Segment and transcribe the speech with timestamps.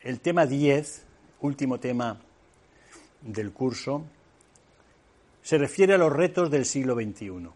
[0.00, 1.04] El tema 10,
[1.42, 2.18] último tema
[3.20, 4.04] del curso,
[5.42, 7.48] se refiere a los retos del siglo XXI.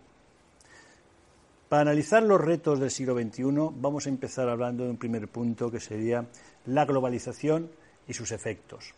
[1.68, 3.42] Para analizar los retos del siglo XXI
[3.76, 6.27] vamos a empezar hablando de un primer punto que sería
[6.66, 7.71] la globalización
[8.07, 8.95] y sus efectos.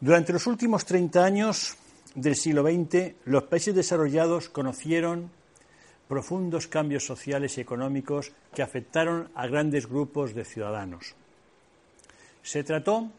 [0.00, 1.76] Durante los últimos 30 años
[2.14, 5.30] del siglo XX, los países desarrollados conocieron
[6.08, 11.14] profundos cambios sociales y económicos que afectaron a grandes grupos de ciudadanos.
[12.42, 13.10] Se trató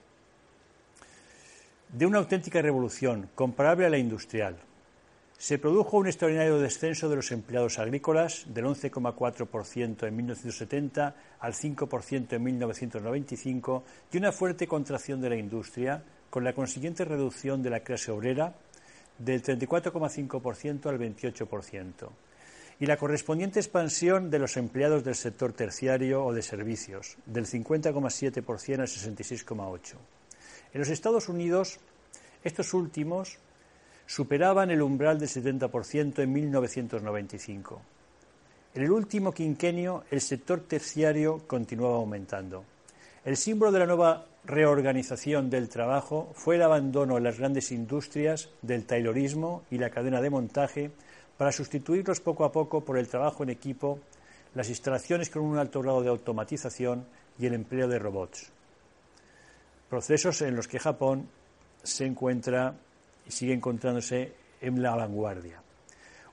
[1.91, 4.58] de una auténtica revolución comparable a la industrial.
[5.38, 12.33] Se produjo un extraordinario descenso de los empleados agrícolas del 11,4% en 1970 al 5%
[12.33, 17.81] en 1995 y una fuerte contracción de la industria con la consiguiente reducción de la
[17.81, 18.55] clase obrera
[19.19, 22.09] del 34,5% al 28%
[22.80, 28.80] y la correspondiente expansión de los empleados del sector terciario o de servicios, del 50,7%
[28.80, 29.95] al 66,8%.
[30.73, 31.80] En los Estados Unidos,
[32.44, 33.39] estos últimos
[34.06, 37.81] superaban el umbral del 70% en 1995.
[38.75, 42.64] En el último quinquenio, el sector terciario continuaba aumentando.
[43.25, 48.50] El símbolo de la nueva reorganización del trabajo fue el abandono de las grandes industrias,
[48.62, 50.91] del taylorismo y la cadena de montaje
[51.38, 53.99] para sustituirlos poco a poco por el trabajo en equipo,
[54.55, 57.05] las instalaciones con un alto grado de automatización
[57.38, 58.52] y el empleo de robots.
[59.89, 61.29] Procesos en los que Japón
[61.83, 62.75] se encuentra
[63.27, 65.61] y sigue encontrándose en la vanguardia.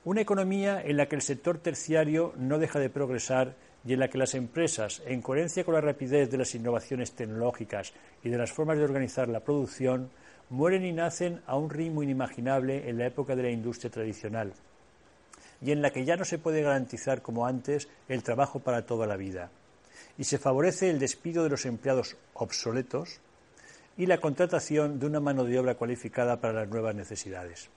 [0.04, 3.54] Una economía en la que el sector terciario no deja de progresar
[3.86, 7.92] y en la que las empresas, en coherencia con la rapidez de las innovaciones tecnológicas
[8.22, 10.10] y de las formas de organizar la producción,
[10.48, 14.52] mueren y nacen a un ritmo inimaginable en la época de la industria tradicional
[15.60, 19.06] y en la que ya no se puede garantizar como antes el trabajo para toda
[19.06, 19.50] la vida.
[20.18, 23.20] Y se favorece el despido de los empleados obsoletos
[23.96, 27.68] y la contratación de una mano de obra cualificada para las nuevas necesidades.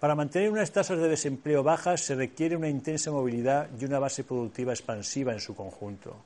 [0.00, 4.24] Para mantener unas tasas de desempleo bajas se requiere una intensa movilidad y una base
[4.24, 6.16] productiva expansiva en su conjunto.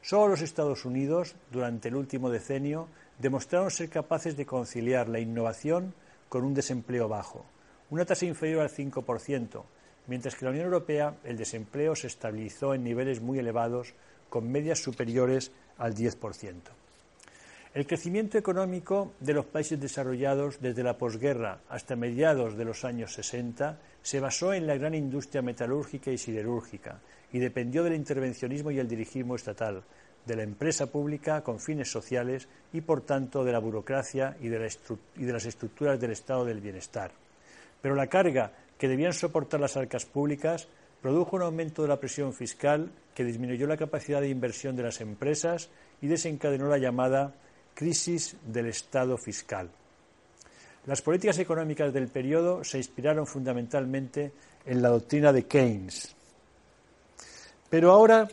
[0.00, 5.94] Solo los Estados Unidos, durante el último decenio, demostraron ser capaces de conciliar la innovación
[6.28, 7.44] con un desempleo bajo,
[7.90, 9.62] una tasa inferior al 5%,
[10.06, 13.94] mientras que en la Unión Europea el desempleo se estabilizó en niveles muy elevados,
[14.28, 16.54] con medias superiores al 10%.
[17.74, 23.12] El crecimiento económico de los países desarrollados desde la posguerra hasta mediados de los años
[23.14, 27.00] 60 se basó en la gran industria metalúrgica y siderúrgica
[27.32, 29.82] y dependió del intervencionismo y el dirigismo estatal,
[30.24, 34.72] de la empresa pública con fines sociales y, por tanto, de la burocracia y de,
[35.16, 37.10] y de las estructuras del estado del bienestar.
[37.82, 40.68] Pero la carga que debían soportar las arcas públicas
[41.00, 45.00] produjo un aumento de la presión fiscal que disminuyó la capacidad de inversión de las
[45.00, 45.68] empresas
[46.00, 47.34] y desencadenó la llamada
[47.74, 49.70] crisis del Estado fiscal.
[50.86, 54.32] Las políticas económicas del periodo se inspiraron fundamentalmente
[54.66, 56.14] en la doctrina de Keynes.
[57.70, 58.28] Pero ahora,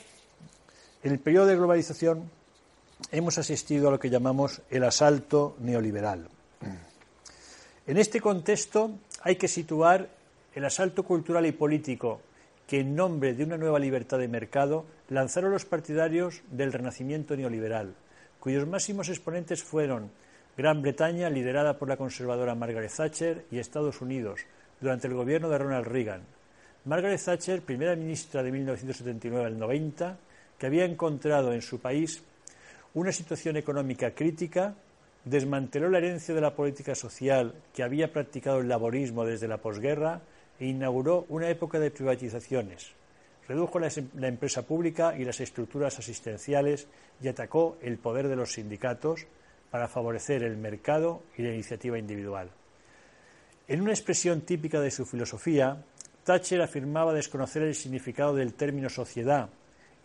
[1.03, 2.29] en el periodo de globalización,
[3.11, 6.27] hemos asistido a lo que llamamos el asalto neoliberal.
[7.87, 8.91] En este contexto
[9.21, 10.07] hay que situar
[10.53, 12.21] el asalto cultural y político
[12.67, 17.95] que en nombre de una nueva libertad de mercado lanzaron los partidarios del renacimiento neoliberal,
[18.39, 20.11] cuyos máximos exponentes fueron
[20.57, 24.41] Gran Bretaña, liderada por la conservadora Margaret Thatcher, y Estados Unidos,
[24.79, 26.21] durante el gobierno de Ronald Reagan.
[26.85, 30.17] Margaret Thatcher, primera ministra de 1979 al 90,
[30.57, 32.21] que había encontrado en su país
[32.93, 34.75] una situación económica crítica
[35.23, 40.21] desmanteló la herencia de la política social que había practicado el laborismo desde la posguerra
[40.61, 42.91] e inauguró una época de privatizaciones.
[43.49, 46.87] Redujo la, la, empresa pública y las estructuras asistenciales
[47.21, 49.25] y atacó el poder de los sindicatos
[49.69, 52.49] para favorecer el mercado y la iniciativa individual.
[53.67, 55.83] En una expresión típica de su filosofía,
[56.23, 59.49] Thatcher afirmaba desconocer el significado del término sociedad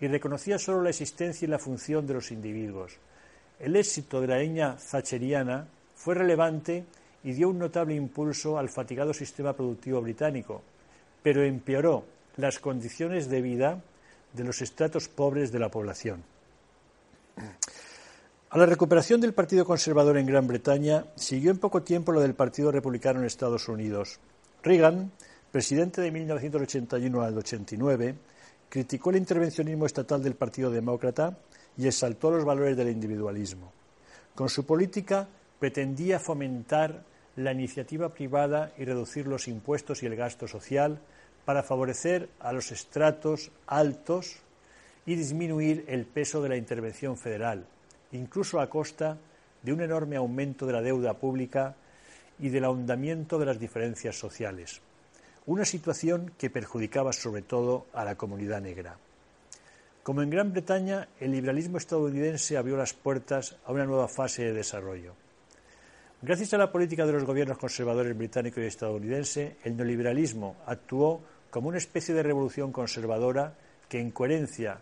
[0.01, 2.99] y reconocía solo la existencia y la función de los individuos
[3.59, 6.85] el éxito de la línea thatcheriana fue relevante
[7.27, 10.63] y dio un notable impulso al fatigado sistema productivo británico,
[11.25, 12.05] pero empeoró
[12.37, 13.83] las condiciones de vida
[14.33, 16.23] de los estratos pobres de la población.
[18.51, 22.35] A la recuperación del Partido Conservador en Gran Bretaña siguió en poco tiempo lo del
[22.35, 24.21] Partido Republicano en Estados Unidos.
[24.63, 25.11] Reagan,
[25.51, 28.15] presidente de 1981 al 89,
[28.69, 31.37] criticó el intervencionismo estatal del Partido Demócrata
[31.77, 33.73] y exaltó los valores del individualismo.
[34.33, 35.27] Con su política
[35.59, 40.99] pretendía fomentar la iniciativa privada y reducir los impuestos y el gasto social
[41.45, 44.37] para favorecer a los estratos altos
[45.05, 47.67] y disminuir el peso de la intervención federal,
[48.13, 49.19] incluso a costa
[49.63, 51.77] de un enorme aumento de la deuda pública
[52.39, 54.81] y del ahondamiento de las diferencias sociales,
[55.47, 58.99] una situación que perjudicaba sobre todo a la comunidad negra.
[60.03, 64.53] Como en Gran Bretaña, el liberalismo estadounidense abrió las puertas a una nueva fase de
[64.53, 65.15] desarrollo.
[66.23, 71.21] Gracias a la política de los gobiernos conservadores británico y estadounidense, el neoliberalismo actuó
[71.51, 73.53] como una especie de revolución conservadora
[73.87, 74.79] que, en coherencia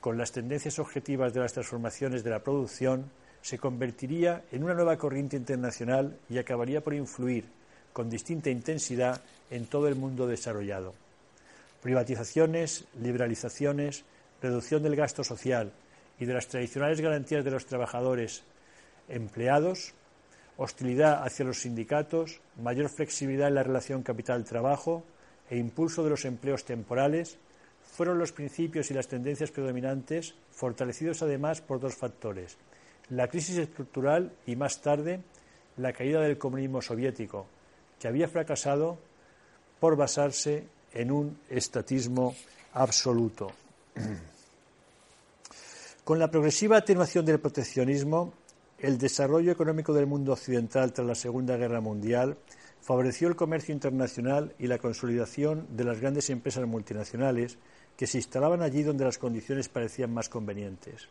[0.00, 3.10] con las tendencias objetivas de las transformaciones de la producción,
[3.42, 7.44] se convertiría en una nueva corriente internacional y acabaría por influir
[7.92, 9.20] con distinta intensidad
[9.50, 10.94] en todo el mundo desarrollado.
[11.82, 14.04] Privatizaciones, liberalizaciones,
[14.40, 15.70] reducción del gasto social
[16.18, 18.42] y de las tradicionales garantías de los trabajadores
[19.08, 19.92] empleados,
[20.58, 25.04] hostilidad hacia los sindicatos, mayor flexibilidad en la relación capital-trabajo
[25.48, 27.38] e impulso de los empleos temporales
[27.80, 32.58] fueron los principios y las tendencias predominantes, fortalecidos además por dos factores,
[33.08, 35.20] la crisis estructural y más tarde
[35.78, 37.46] la caída del comunismo soviético,
[37.98, 38.98] que había fracasado
[39.78, 42.34] por basarse en un estatismo
[42.74, 43.52] absoluto.
[46.04, 48.32] Con la progresiva atenuación del proteccionismo,
[48.78, 52.38] el desarrollo económico del mundo occidental tras la Segunda Guerra Mundial
[52.80, 57.58] favoreció el comercio internacional y la consolidación de las grandes empresas multinacionales
[57.96, 61.08] que se instalaban allí donde las condiciones parecían más convenientes.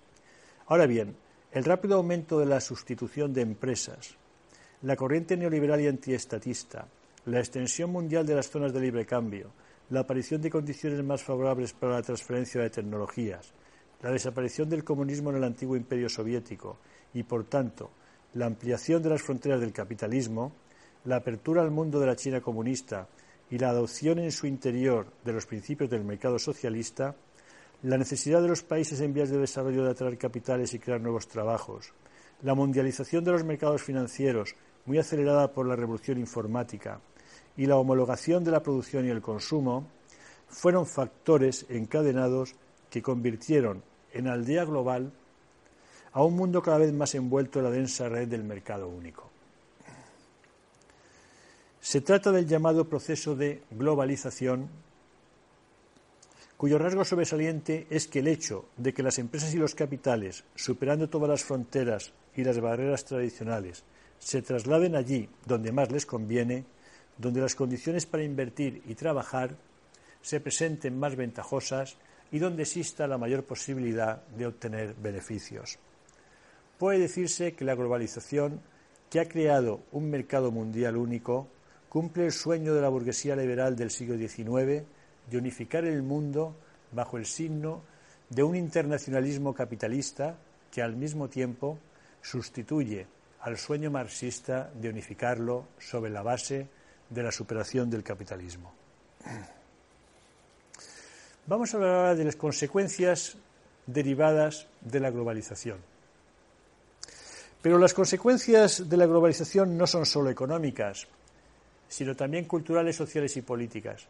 [0.68, 1.18] Ahora bien,
[1.52, 4.16] el rápido aumento de la sustitución de empresas,
[4.82, 6.88] la corriente neoliberal y antiestatista,
[7.26, 9.52] la extensión mundial de las zonas de libre cambio,
[9.90, 13.52] la aparición de condiciones más favorables para la transferencia de tecnologías,
[14.02, 16.78] la desaparición del comunismo en el antiguo imperio soviético
[17.14, 17.92] y, por tanto,
[18.34, 20.52] la ampliación de las fronteras del capitalismo,
[21.06, 23.08] la apertura al mundo de la China comunista
[23.50, 27.16] y la adopción en su interior de los principios del mercado socialista,
[27.84, 31.28] la necesidad de los países en vías de desarrollo de atraer capitales y crear nuevos
[31.28, 31.94] trabajos,
[32.42, 34.56] la mundialización de los mercados financieros,
[34.86, 37.00] muy acelerada por la revolución informática,
[37.56, 39.88] y la homologación de la producción y el consumo,
[40.48, 42.56] fueron factores encadenados
[42.90, 43.84] que convirtieron
[44.14, 45.12] en aldea global
[46.18, 49.30] a un mundo cada vez más envuelto en la densa red del mercado único.
[51.80, 54.68] Se trata del llamado proceso de globalización,
[56.58, 61.08] cuyo rasgo sobresaliente es que el hecho de que las empresas y los capitales, superando
[61.08, 63.84] todas las fronteras y las barreras tradicionales,
[64.18, 66.66] se trasladen allí donde más les conviene,
[67.16, 69.56] donde las condiciones para invertir y trabajar
[70.24, 71.96] se presenten más ventajosas
[72.32, 75.78] y donde exista la mayor posibilidad de obtener beneficios.
[76.78, 78.62] Puede decirse que la globalización,
[79.10, 81.48] que ha creado un mercado mundial único,
[81.90, 84.84] cumple el sueño de la burguesía liberal del siglo XIX
[85.30, 86.56] de unificar el mundo
[86.92, 87.82] bajo el signo
[88.30, 90.36] de un internacionalismo capitalista
[90.72, 91.80] que al mismo tiempo
[92.22, 93.08] sustituye
[93.42, 96.68] al sueño marxista de unificarlo sobre la base
[97.10, 98.74] de la superación del capitalismo.
[101.46, 103.38] Vamos a hablar ahora de las consecuencias
[103.86, 105.97] derivadas de la globalización.
[107.68, 111.06] Pero las consecuencias de la globalización no son solo económicas,
[111.90, 114.08] sino también culturales, sociales y políticas.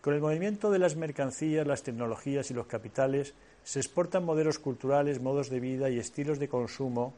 [0.00, 5.20] Con el movimiento de las mercancías, las tecnologías y los capitales se exportan modelos culturales,
[5.20, 7.12] modos de vida y estilos de consumo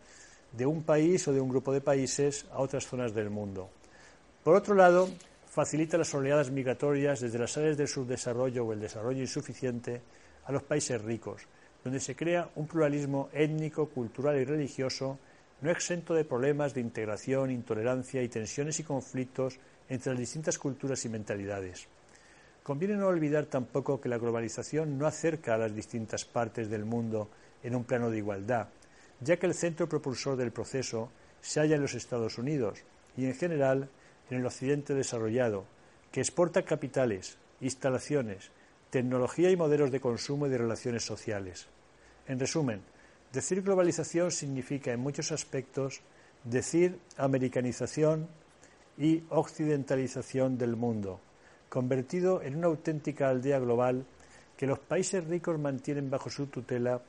[0.50, 3.70] de un país o de un grupo de países a otras zonas del mundo.
[4.42, 5.08] Por otro lado,
[5.48, 10.02] facilita las oleadas migratorias desde las áreas del subdesarrollo o el desarrollo insuficiente
[10.46, 11.42] a los países ricos,
[11.84, 15.20] donde se crea un pluralismo étnico, cultural y religioso
[15.60, 19.58] no exento de problemas de integración, intolerancia y tensiones y conflictos
[19.88, 21.86] entre las distintas culturas y mentalidades.
[22.62, 27.28] Conviene no olvidar tampoco que la globalización no acerca a las distintas partes del mundo
[27.62, 28.68] en un plano de igualdad,
[29.20, 31.10] ya que el centro propulsor del proceso
[31.40, 32.80] se halla en los Estados Unidos
[33.16, 33.88] y, en general,
[34.30, 35.64] en el Occidente desarrollado,
[36.10, 38.50] que exporta capitales, instalaciones,
[38.90, 41.66] tecnología y modelos de consumo y de relaciones sociales.
[42.26, 42.80] En resumen,
[43.36, 46.00] decir globalización significa en muchos aspectos
[46.42, 48.28] decir americanización
[48.96, 51.20] y occidentalización del mundo,
[51.68, 54.06] convertido en una auténtica aldea global
[54.56, 57.02] que los países ricos mantienen bajo su tutela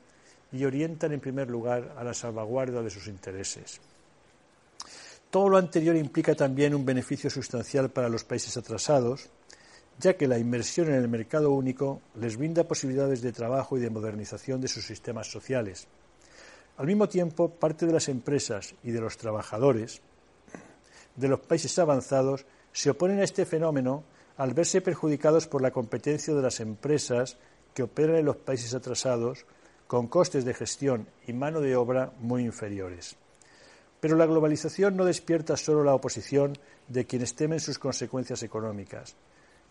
[0.52, 3.80] y orientan en primer lugar a la salvaguarda de sus intereses.
[5.30, 9.30] Todo lo anterior implica también un beneficio sustancial para los países atrasados,
[9.98, 13.88] ya que la inmersión en el mercado único les brinda posibilidades de trabajo y de
[13.88, 15.88] modernización de sus sistemas sociales.
[16.78, 20.00] Al mismo tiempo, parte de las empresas y de los trabajadores
[21.16, 24.04] de los países avanzados se oponen a este fenómeno
[24.36, 27.36] al verse perjudicados por la competencia de las empresas
[27.74, 29.44] que operan en los países atrasados
[29.88, 33.16] con costes de gestión y mano de obra muy inferiores.
[33.98, 36.56] Pero la globalización no despierta solo la oposición
[36.86, 39.16] de quienes temen sus consecuencias económicas.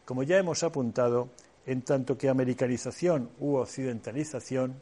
[0.03, 1.29] Como ya hemos apuntado,
[1.65, 4.75] en tanto que americanización u occidentalización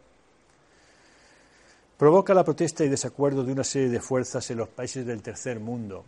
[1.97, 5.59] provoca la protesta y desacuerdo de una serie de fuerzas en los países del tercer
[5.59, 6.03] mundo,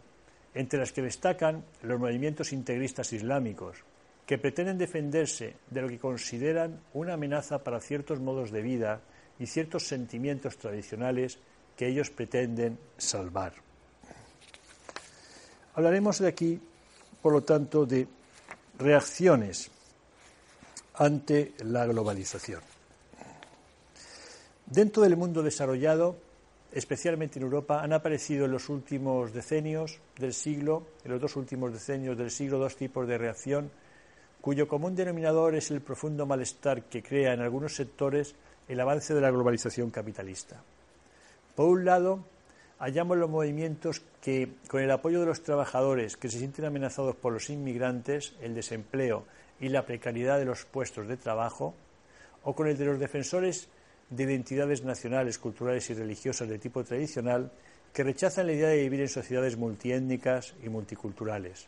[0.54, 3.78] entre las que destacan los movimientos integristas islámicos,
[4.26, 9.02] que pretenden defenderse de lo que consideran una amenaza para ciertos modos de vida
[9.40, 11.40] y ciertos sentimientos tradicionales
[11.78, 13.54] que ellos pretenden salvar.
[15.76, 16.60] Hablaremos de aquí,
[17.22, 18.08] por lo tanto, de
[18.80, 19.72] reacciones
[20.96, 22.77] ante la globalización.
[24.70, 26.18] Dentro del mundo desarrollado,
[26.74, 31.72] especialmente en Europa, han aparecido en los últimos decenios del siglo, en los dos últimos
[31.72, 33.72] decenios del siglo, dos tipos de reacción,
[34.42, 38.36] cuyo común denominador es el profundo malestar que crea en algunos sectores
[38.68, 40.62] el avance de la globalización capitalista.
[41.56, 42.26] Por un lado,
[42.78, 47.32] hallamos los movimientos que, con el apoyo de los trabajadores que se sienten amenazados por
[47.32, 49.24] los inmigrantes, el desempleo
[49.62, 51.74] y la precariedad de los puestos de trabajo,
[52.44, 53.70] o con el de los defensores
[54.10, 57.52] de identidades nacionales, culturales y religiosas de tipo tradicional
[57.94, 61.68] que rechazan la idea de vivir en sociedades multiétnicas y multiculturales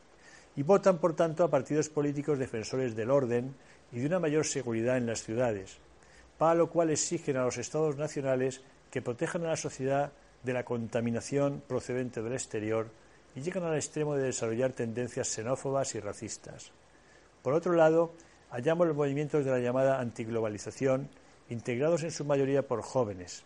[0.55, 3.55] y votan, por tanto, a partidos políticos defensores del orden
[3.91, 5.77] y de una mayor seguridad en las ciudades,
[6.37, 10.11] para lo cual exigen a los Estados nacionales que protejan a la sociedad
[10.43, 12.89] de la contaminación procedente del exterior
[13.35, 16.71] y llegan al extremo de desarrollar tendencias xenófobas y racistas.
[17.41, 18.13] Por otro lado,
[18.49, 21.09] hallamos los movimientos de la llamada antiglobalización
[21.49, 23.43] integrados en su mayoría por jóvenes.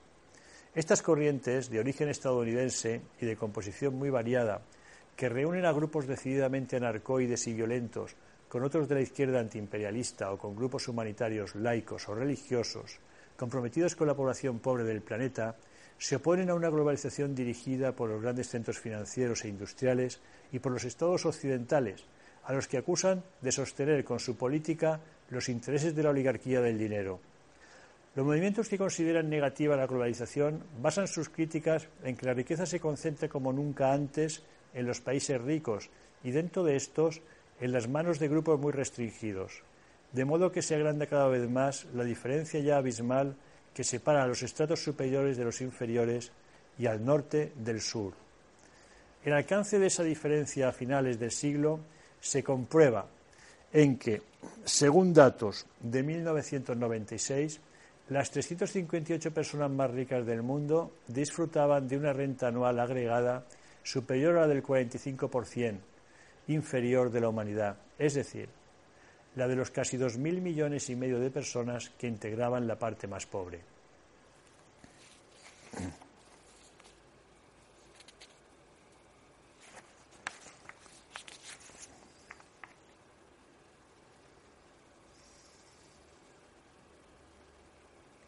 [0.76, 4.62] Estas corrientes, de origen estadounidense y de composición muy variada,
[5.16, 8.16] que reúnen a grupos decididamente anarcoides y violentos
[8.50, 13.00] con otros de la izquierda antiimperialista o con grupos humanitarios laicos o religiosos
[13.36, 15.56] comprometidos con la población pobre del planeta,
[15.98, 20.20] se oponen a una globalización dirigida por los grandes centros financieros e industriales
[20.52, 22.06] y por los estados occidentales,
[22.44, 26.78] a los que acusan de sostener con su política los intereses de la oligarquía del
[26.78, 27.20] dinero.
[28.16, 32.80] Los movimientos que consideran negativa la globalización basan sus críticas en que la riqueza se
[32.80, 34.44] concentre como nunca antes
[34.76, 35.90] en los países ricos
[36.24, 37.22] y dentro de estos
[37.60, 39.64] en las manos de grupos muy restringidos,
[40.12, 43.36] de modo que se agranda cada vez más la diferencia ya abismal
[43.74, 46.32] que separa a los estratos superiores de los inferiores
[46.78, 48.14] y al norte del sur.
[49.26, 51.80] El alcance de esa diferencia a finales del siglo
[52.22, 53.08] se comprueba
[53.72, 54.22] en que,
[54.66, 57.60] según datos de 1996,
[58.10, 63.46] las 358 personas más ricas del mundo disfrutaban de una renta anual agregada
[63.82, 65.80] superior a la del 45%
[66.48, 68.50] inferior de la humanidad, es decir,
[69.36, 73.08] la de los casi dos mil millones y medio de personas que integraban la parte
[73.08, 73.62] más pobre.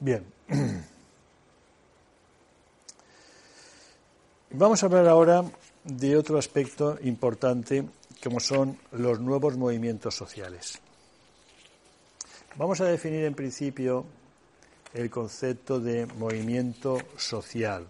[0.05, 0.24] Bien.
[4.51, 5.43] Vamos a hablar ahora
[5.83, 7.83] de otro aspecto importante
[8.24, 10.79] como son los nuevos movimientos sociales.
[12.55, 14.05] Vamos a definir en principio
[14.93, 17.88] el concepto de movimiento social.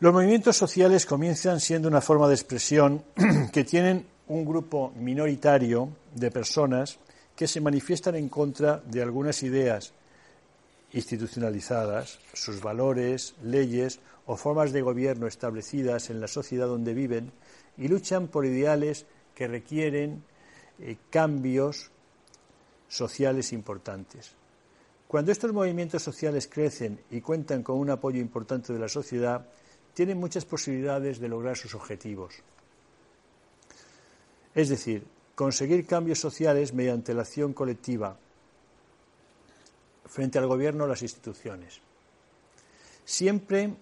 [0.00, 3.02] Los movimientos sociales comienzan siendo una forma de expresión
[3.52, 6.98] que tienen un grupo minoritario de personas
[7.34, 9.92] que se manifiestan en contra de algunas ideas
[10.92, 17.32] institucionalizadas, sus valores, leyes o formas de gobierno establecidas en la sociedad donde viven
[17.76, 20.22] y luchan por ideales que requieren
[20.78, 21.90] eh, cambios
[22.88, 24.30] sociales importantes.
[25.08, 29.44] Cuando estos movimientos sociales crecen y cuentan con un apoyo importante de la sociedad,
[29.92, 32.44] tienen muchas posibilidades de lograr sus objetivos.
[34.54, 35.04] Es decir,
[35.34, 38.16] conseguir cambios sociales mediante la acción colectiva
[40.06, 41.80] frente al gobierno o las instituciones.
[43.04, 43.72] Siempre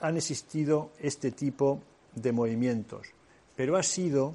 [0.00, 1.80] han existido este tipo
[2.14, 3.08] de movimientos,
[3.56, 4.34] pero ha sido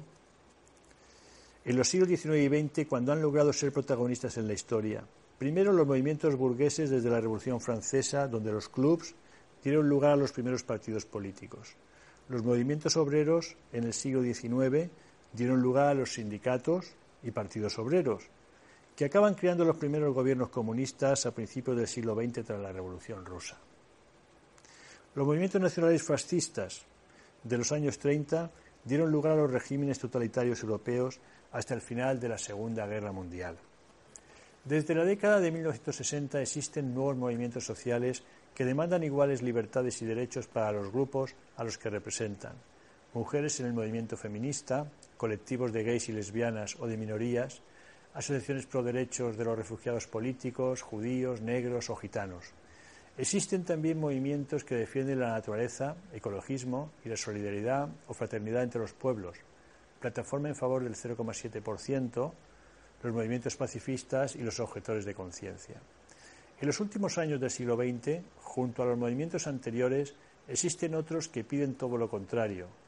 [1.64, 5.04] en los siglos XIX y XX cuando han logrado ser protagonistas en la historia.
[5.38, 9.14] Primero los movimientos burgueses desde la Revolución Francesa, donde los clubs
[9.62, 11.74] dieron lugar a los primeros partidos políticos.
[12.28, 14.90] Los movimientos obreros en el siglo XIX
[15.34, 18.24] dieron lugar a los sindicatos y partidos obreros,
[18.96, 23.24] que acaban creando los primeros gobiernos comunistas a principios del siglo XX tras la Revolución
[23.24, 23.58] Rusa.
[25.14, 26.82] Los movimientos nacionales fascistas
[27.42, 28.50] de los años 30
[28.84, 31.18] dieron lugar a los regímenes totalitarios europeos
[31.52, 33.56] hasta el final de la Segunda Guerra Mundial.
[34.64, 38.22] Desde la década de 1960 existen nuevos movimientos sociales
[38.54, 42.54] que demandan iguales libertades y derechos para los grupos a los que representan.
[43.14, 47.62] Mujeres en el movimiento feminista, colectivos de gays y lesbianas o de minorías,
[48.12, 52.50] asociaciones pro derechos de los refugiados políticos, judíos, negros o gitanos.
[53.16, 58.92] Existen también movimientos que defienden la naturaleza, ecologismo y la solidaridad o fraternidad entre los
[58.92, 59.38] pueblos,
[60.00, 62.32] plataforma en favor del 0,7%,
[63.00, 65.76] los movimientos pacifistas y los objetores de conciencia.
[66.60, 70.16] En los últimos años del siglo XX, junto a los movimientos anteriores,
[70.48, 72.82] existen otros que piden todo lo contrario.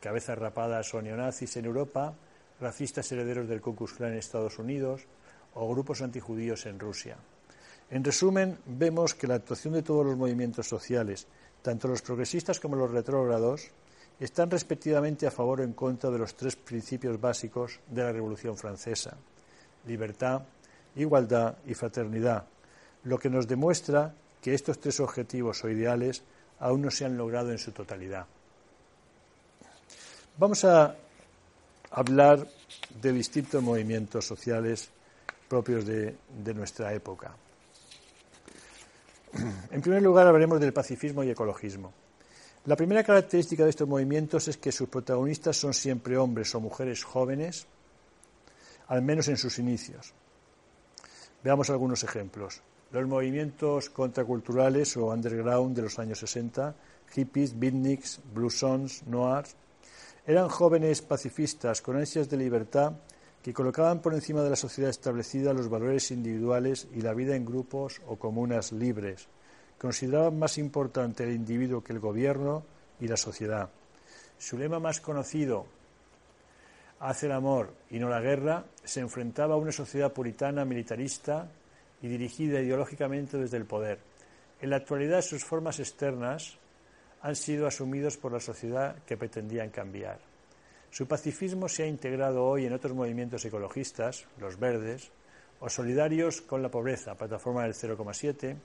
[0.00, 2.14] Cabezas rapadas o neonazis en Europa,
[2.60, 5.04] racistas herederos del Ku Klux en Estados Unidos
[5.54, 7.16] o grupos antijudíos en Rusia.
[7.90, 11.26] En resumen, vemos que la actuación de todos los movimientos sociales,
[11.62, 13.68] tanto los progresistas como los retrógrados,
[14.18, 18.56] están respectivamente a favor o en contra de los tres principios básicos de la Revolución
[18.56, 19.16] Francesa
[19.86, 20.42] libertad,
[20.96, 22.46] igualdad y fraternidad,
[23.04, 26.22] lo que nos demuestra que estos tres objetivos o ideales
[26.58, 28.26] aún no se han logrado en su totalidad.
[30.40, 30.96] Vamos a
[31.90, 32.48] hablar
[33.02, 34.88] de distintos movimientos sociales
[35.46, 36.16] propios de,
[36.54, 37.36] nuestra época.
[39.70, 41.92] En primer lugar, hablaremos del pacifismo y ecologismo.
[42.64, 47.04] La primera característica de estos movimientos es que sus protagonistas son siempre hombres o mujeres
[47.04, 47.66] jóvenes,
[48.88, 50.14] al menos en sus inicios.
[51.44, 52.62] Veamos algunos ejemplos.
[52.92, 56.74] Los movimientos contraculturales o underground de los años 60,
[57.12, 59.54] hippies, beatniks, bluesons, noirs,
[60.30, 62.92] eran jóvenes pacifistas con ansias de libertad
[63.42, 67.44] que colocaban por encima de la sociedad establecida los valores individuales y la vida en
[67.44, 69.26] grupos o comunas libres.
[69.76, 72.62] Consideraban más importante el individuo que el gobierno
[73.00, 73.70] y la sociedad.
[74.38, 75.66] Su lema más conocido,
[77.00, 81.50] hace el amor y no la guerra, se enfrentaba a una sociedad puritana, militarista
[82.02, 83.98] y dirigida ideológicamente desde el poder.
[84.60, 86.56] En la actualidad sus formas externas
[87.22, 90.18] han sido asumidos por la sociedad que pretendían cambiar.
[90.90, 95.10] Su pacifismo se ha integrado hoy en otros movimientos ecologistas, los verdes,
[95.60, 98.56] o solidarios con la pobreza, plataforma del 0,7,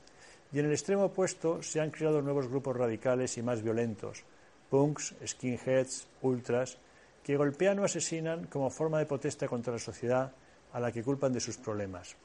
[0.53, 4.23] y en el extremo opuesto se han creado nuevos grupos radicales y más violentos,
[4.69, 6.77] punks, skinheads, ultras,
[7.23, 10.31] que golpean o asesinan como forma de protesta contra la sociedad
[10.73, 12.15] a la que culpan de sus problemas.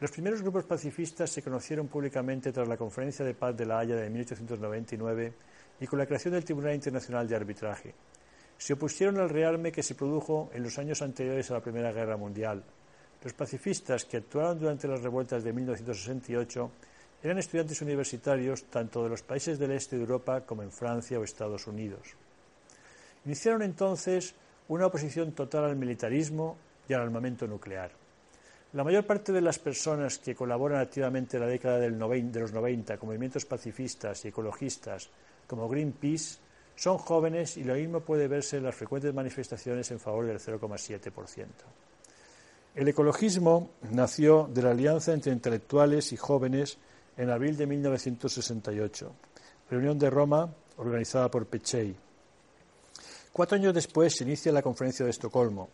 [0.00, 3.96] Los primeros grupos pacifistas se conocieron públicamente tras la Conferencia de Paz de La Haya
[3.96, 5.32] de 1899
[5.80, 7.94] y con la creación del Tribunal Internacional de Arbitraje.
[8.56, 12.16] Se opusieron al rearme que se produjo en los años anteriores a la Primera Guerra
[12.16, 12.62] Mundial.
[13.22, 16.70] Los pacifistas que actuaron durante las revueltas de 1968
[17.22, 21.24] eran estudiantes universitarios tanto de los países del este de Europa como en Francia o
[21.24, 22.14] Estados Unidos.
[23.24, 24.34] Iniciaron entonces
[24.68, 26.56] una oposición total al militarismo
[26.88, 27.90] y al armamento nuclear.
[28.74, 32.98] La mayor parte de las personas que colaboran activamente en la década de los 90
[32.98, 35.08] con movimientos pacifistas y ecologistas
[35.48, 36.38] como Greenpeace
[36.76, 41.46] son jóvenes y lo mismo puede verse en las frecuentes manifestaciones en favor del 0,7%.
[42.76, 46.78] El ecologismo nació de la alianza entre intelectuales y jóvenes
[47.16, 49.12] en abril de 1968,
[49.68, 51.96] reunión de Roma organizada por Pechey.
[53.32, 55.70] Cuatro años después se inicia la Conferencia de Estocolmo,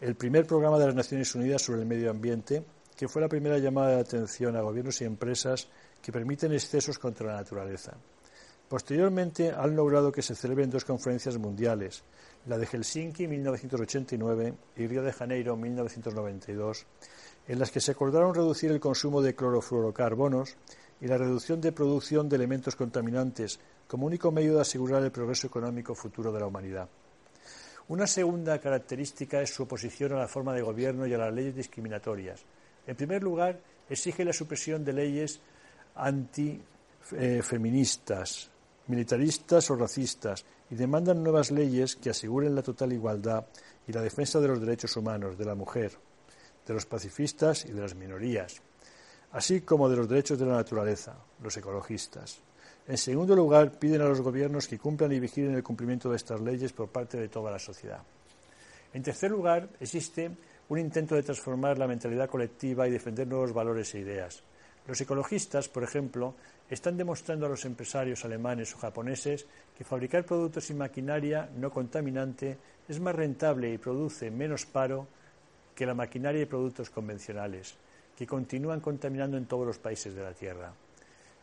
[0.00, 2.62] el primer programa de las Naciones Unidas sobre el medio ambiente,
[2.96, 5.66] que fue la primera llamada de atención a gobiernos y empresas
[6.00, 7.96] que permiten excesos contra la naturaleza.
[8.68, 12.02] Posteriormente han logrado que se celebren dos conferencias mundiales,
[12.46, 16.84] la de Helsinki 1989 y Río de Janeiro 1992,
[17.46, 20.56] en las que se acordaron reducir el consumo de clorofluorocarbonos
[21.00, 25.46] y la reducción de producción de elementos contaminantes como único medio de asegurar el progreso
[25.46, 26.88] económico futuro de la humanidad.
[27.88, 31.54] Una segunda característica es su oposición a la forma de gobierno y a las leyes
[31.54, 32.44] discriminatorias.
[32.84, 35.40] En primer lugar, exige la supresión de leyes
[35.94, 38.50] antifeministas,
[38.88, 43.46] militaristas o racistas y demandan nuevas leyes que aseguren la total igualdad
[43.86, 45.92] y la defensa de los derechos humanos, de la mujer,
[46.66, 48.60] de los pacifistas y de las minorías,
[49.32, 52.38] así como de los derechos de la naturaleza, los ecologistas.
[52.88, 56.40] En segundo lugar, piden a los gobiernos que cumplan y vigilen el cumplimiento de estas
[56.40, 58.02] leyes por parte de toda la sociedad.
[58.92, 60.30] En tercer lugar, existe
[60.68, 64.42] un intento de transformar la mentalidad colectiva y defender nuevos valores e ideas.
[64.86, 66.34] Los ecologistas, por ejemplo,
[66.68, 72.58] están demostrando a los empresarios alemanes o japoneses que fabricar productos y maquinaria no contaminante
[72.88, 75.06] es más rentable y produce menos paro
[75.74, 77.76] que la maquinaria y productos convencionales,
[78.16, 80.72] que continúan contaminando en todos los países de la Tierra.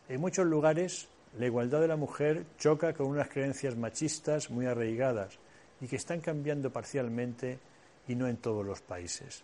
[0.08, 1.08] En muchos lugares
[1.38, 5.38] la igualdad de la mujer choca con unas creencias machistas muy arraigadas
[5.80, 7.58] y que están cambiando parcialmente
[8.06, 9.42] y no en todos los países.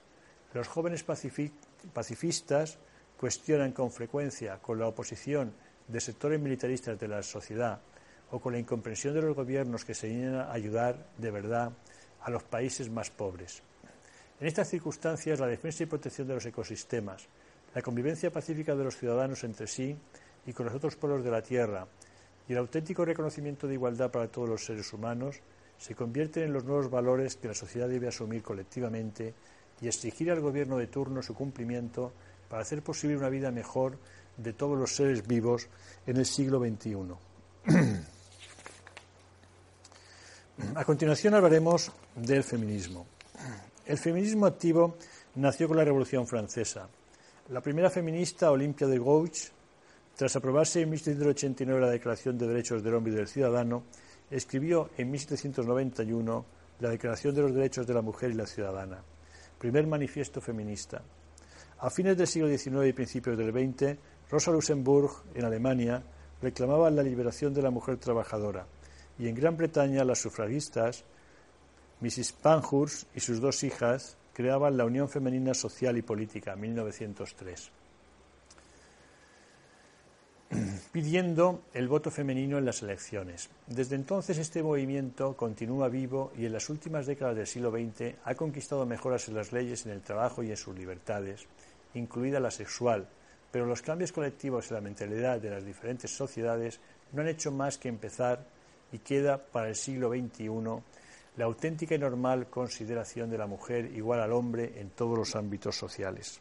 [0.52, 2.78] Los jóvenes pacifistas
[3.18, 5.52] cuestionan con frecuencia, con la oposición
[5.90, 7.80] de sectores militaristas de la sociedad
[8.30, 11.72] o con la incomprensión de los gobiernos que se niegan a ayudar de verdad
[12.22, 13.62] a los países más pobres.
[14.40, 17.26] En estas circunstancias, la defensa y protección de los ecosistemas,
[17.74, 19.96] la convivencia pacífica de los ciudadanos entre sí
[20.46, 21.86] y con los otros pueblos de la Tierra
[22.48, 25.40] y el auténtico reconocimiento de igualdad para todos los seres humanos
[25.78, 29.34] se convierten en los nuevos valores que la sociedad debe asumir colectivamente
[29.80, 32.12] y exigir al gobierno de turno su cumplimiento
[32.48, 33.98] para hacer posible una vida mejor
[34.42, 35.68] de todos los seres vivos
[36.06, 36.96] en el siglo XXI.
[40.74, 43.06] A continuación hablaremos del feminismo.
[43.86, 44.96] El feminismo activo
[45.36, 46.88] nació con la Revolución Francesa.
[47.48, 49.52] La primera feminista, Olimpia de Gouges,
[50.16, 53.84] tras aprobarse en 1789 la Declaración de Derechos del Hombre y del Ciudadano,
[54.30, 56.44] escribió en 1791
[56.80, 59.02] la Declaración de los Derechos de la Mujer y la Ciudadana,
[59.58, 61.02] primer manifiesto feminista.
[61.78, 63.96] A fines del siglo XIX y principios del XX,
[64.30, 66.02] Rosa Luxemburg, en Alemania,
[66.40, 68.66] reclamaba la liberación de la mujer trabajadora,
[69.18, 71.04] y en Gran Bretaña las sufragistas,
[72.00, 72.32] Mrs.
[72.32, 77.72] Pankhurst y sus dos hijas, creaban la Unión Femenina Social y Política, 1903
[80.92, 83.50] pidiendo el voto femenino en las elecciones.
[83.66, 88.34] Desde entonces este movimiento continúa vivo y en las últimas décadas del siglo XX ha
[88.34, 91.46] conquistado mejoras en las leyes, en el trabajo y en sus libertades,
[91.94, 93.08] incluida la sexual,
[93.50, 96.80] pero los cambios colectivos en la mentalidad de las diferentes sociedades
[97.12, 98.44] no han hecho más que empezar
[98.92, 100.48] y queda para el siglo XXI
[101.36, 105.76] la auténtica y normal consideración de la mujer igual al hombre en todos los ámbitos
[105.76, 106.40] sociales.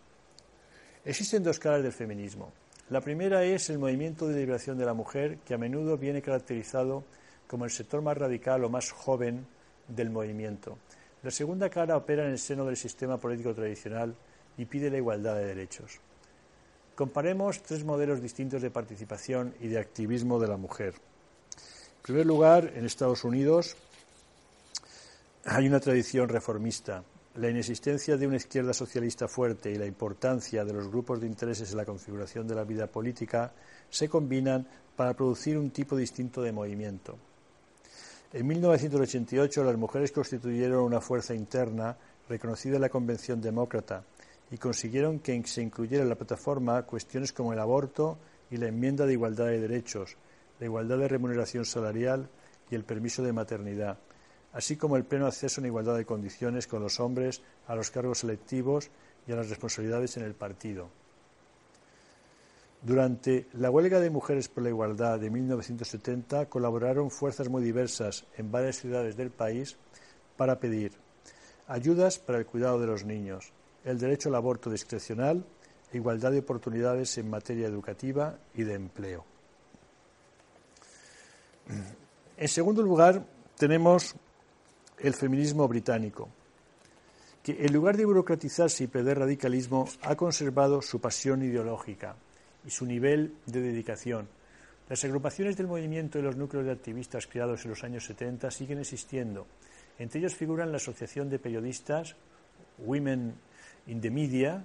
[1.06, 2.52] Existen dos caras del feminismo.
[2.90, 7.04] La primera es el movimiento de liberación de la mujer, que a menudo viene caracterizado
[7.48, 9.46] como el sector más radical o más joven
[9.88, 10.78] del movimiento.
[11.24, 14.16] La segunda cara opera en el seno del sistema político tradicional
[14.58, 16.00] y pide la igualdad de derechos.
[17.00, 20.96] Comparemos tres modelos distintos de participación y de activismo de la mujer.
[20.96, 23.78] En primer lugar, en Estados Unidos
[25.46, 27.02] hay una tradición reformista
[27.36, 31.72] la inexistencia de una izquierda socialista fuerte y la importancia de los grupos de intereses
[31.72, 33.54] en la configuración de la vida política
[33.90, 37.18] se combinan para producir un tipo distinto de movimiento.
[38.34, 41.96] En 1988 las mujeres constituyeron una fuerza interna
[42.28, 44.04] reconocida en la Convención Demócrata
[44.52, 48.18] y consiguieron que se incluyera en la plataforma cuestiones como el aborto
[48.50, 50.18] y la enmienda de igualdad de derechos,
[50.60, 52.30] la igualdad de remuneración salarial
[52.70, 53.98] y el permiso de maternidad
[54.54, 58.20] así como el pleno acceso en igualdad de condiciones con los hombres a los cargos
[58.20, 58.90] selectivos
[59.28, 60.90] y a las responsabilidades en el partido.
[62.82, 68.52] Durante la huelga de Mujeres por la Igualdad de 1970 colaboraron fuerzas muy diversas en
[68.52, 69.76] varias ciudades del país
[70.38, 70.94] para pedir
[71.68, 73.52] ayudas para el cuidado de los niños,
[73.86, 75.44] el derecho al aborto discrecional
[75.94, 79.26] igualdad de oportunidades en materia educativa y de empleo.
[82.38, 83.24] En segundo lugar,
[83.58, 84.16] tenemos
[85.00, 86.30] el feminismo británico,
[87.44, 92.16] que en lugar de burocratizarse y perder radicalismo, ha conservado su pasión ideológica
[92.66, 94.28] y su nivel de dedicación.
[94.90, 98.80] Las agrupaciones del movimiento y los núcleos de activistas creados en los años 70 siguen
[98.80, 99.46] existiendo.
[100.00, 102.16] Entre ellos figuran la Asociación de Periodistas
[102.80, 103.36] Women
[103.90, 104.64] in the Media,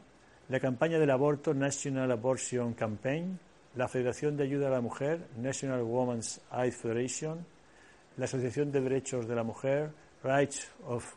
[0.48, 3.38] la campaña del aborto National Abortion Campaign,
[3.74, 7.44] la Federación de Ayuda a la Mujer National Women's Aid Federation,
[8.18, 9.90] la Asociación de Derechos de la Mujer
[10.22, 11.14] Rights of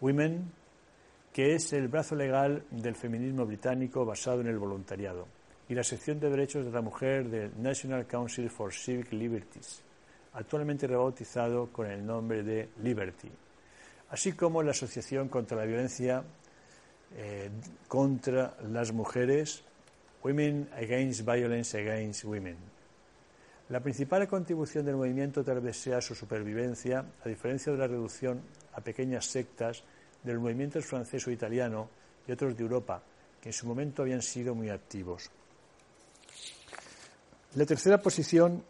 [0.00, 0.52] Women,
[1.32, 5.26] que es el brazo legal del feminismo británico basado en el voluntariado,
[5.68, 9.82] y la sección de derechos de la mujer del National Council for Civic Liberties,
[10.34, 13.30] actualmente rebautizado con el nombre de Liberty,
[14.10, 16.22] así como la Asociación contra la Violencia
[17.16, 17.50] eh,
[17.88, 19.62] contra las Mujeres,
[20.22, 22.56] Women Against Violence Against Women.
[23.68, 28.42] La principal contribución del movimiento tal vez sea su supervivencia, a diferencia de la reducción
[28.74, 29.82] a pequeñas sectas
[30.22, 31.88] de los movimientos francés o italiano
[32.26, 33.02] y otros de Europa,
[33.40, 35.30] que en su momento habían sido muy activos.
[37.54, 38.62] La tercera posición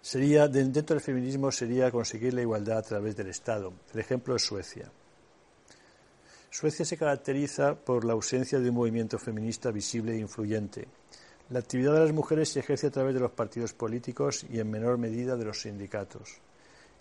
[0.00, 3.72] sería, dentro del feminismo sería conseguir la igualdad a través del Estado.
[3.92, 4.90] El ejemplo es Suecia.
[6.50, 10.88] Suecia se caracteriza por la ausencia de un movimiento feminista visible e influyente
[11.50, 14.70] la actividad de las mujeres se ejerce a través de los partidos políticos y en
[14.70, 16.36] menor medida de los sindicatos.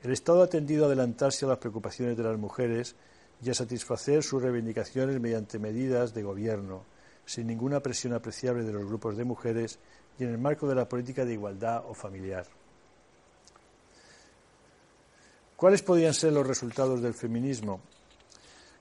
[0.02, 2.96] El Estado ha tendido a adelantarse a las preocupaciones de las mujeres
[3.44, 6.84] y a satisfacer sus reivindicaciones mediante medidas de gobierno,
[7.28, 9.78] sin ninguna presión apreciable de los grupos de mujeres
[10.18, 12.48] y en el marco de la política de igualdad o familiar.
[15.56, 17.82] ¿Cuáles podrían ser los resultados del feminismo?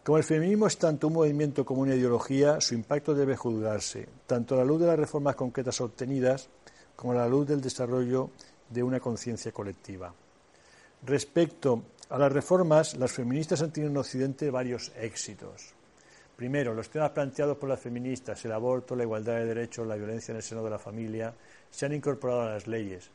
[0.09, 4.55] Como el feminismo es tanto un movimiento como una ideología, su impacto debe juzgarse, tanto
[4.55, 6.49] a la luz de las reformas concretas obtenidas
[6.97, 8.31] como a la luz del desarrollo
[8.71, 10.14] de una conciencia colectiva.
[11.05, 15.75] Respecto a las reformas, las feministas han tenido en Occidente varios éxitos.
[16.37, 20.33] Primero, los temas planteados por las feministas, el aborto, la igualdad de derechos, la violencia
[20.33, 21.35] en el seno de la familia,
[21.71, 23.11] se han incorporado a las leyes.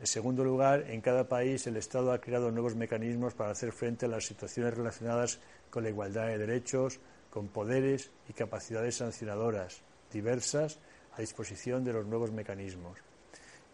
[0.00, 4.06] En segundo lugar, en cada país el Estado ha creado nuevos mecanismos para hacer frente
[4.06, 5.38] a las situaciones relacionadas
[5.70, 10.78] con la igualdad de derechos, con poderes y capacidades sancionadoras diversas
[11.16, 12.98] a disposición de los nuevos mecanismos.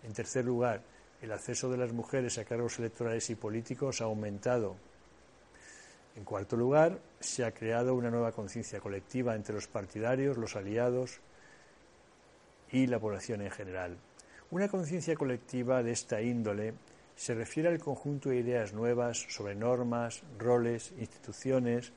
[0.02, 0.82] En tercer lugar,
[1.22, 4.76] el acceso de las mujeres a cargos electorales y políticos ha aumentado.
[6.14, 11.20] En cuarto lugar, se ha creado una nueva conciencia colectiva entre los partidarios, los aliados
[12.70, 13.96] y la población en general.
[14.50, 16.74] Una conciencia colectiva de esta índole
[17.16, 21.92] se refiere al conjunto de ideas nuevas sobre normas, roles, instituciones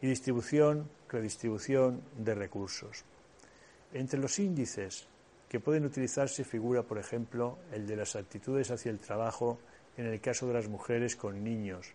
[0.00, 3.04] y distribución, redistribución de recursos.
[3.92, 5.06] Entre los índices
[5.48, 9.58] que pueden utilizarse figura, por ejemplo, el de las actitudes hacia el trabajo
[9.96, 11.92] en el caso de las mujeres con niños,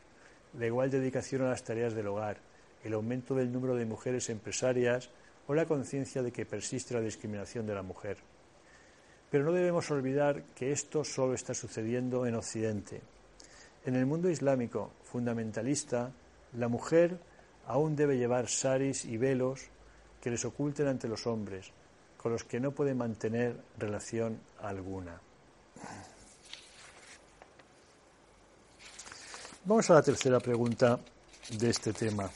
[0.57, 2.37] la igual dedicación a las tareas del hogar,
[2.83, 5.09] el aumento del número de mujeres empresarias
[5.47, 8.17] o la conciencia de que persiste la discriminación de la mujer.
[9.33, 13.01] Pero no debemos olvidar que esto solo está sucediendo en Occidente.
[13.83, 16.11] En el mundo islámico fundamentalista,
[16.55, 17.17] la mujer
[17.65, 19.61] aún debe llevar saris y velos
[20.21, 21.71] que les oculten ante los hombres,
[22.15, 25.19] con los que no puede mantener relación alguna.
[29.65, 30.99] Vamos a la tercera pregunta
[31.57, 32.29] de este tema,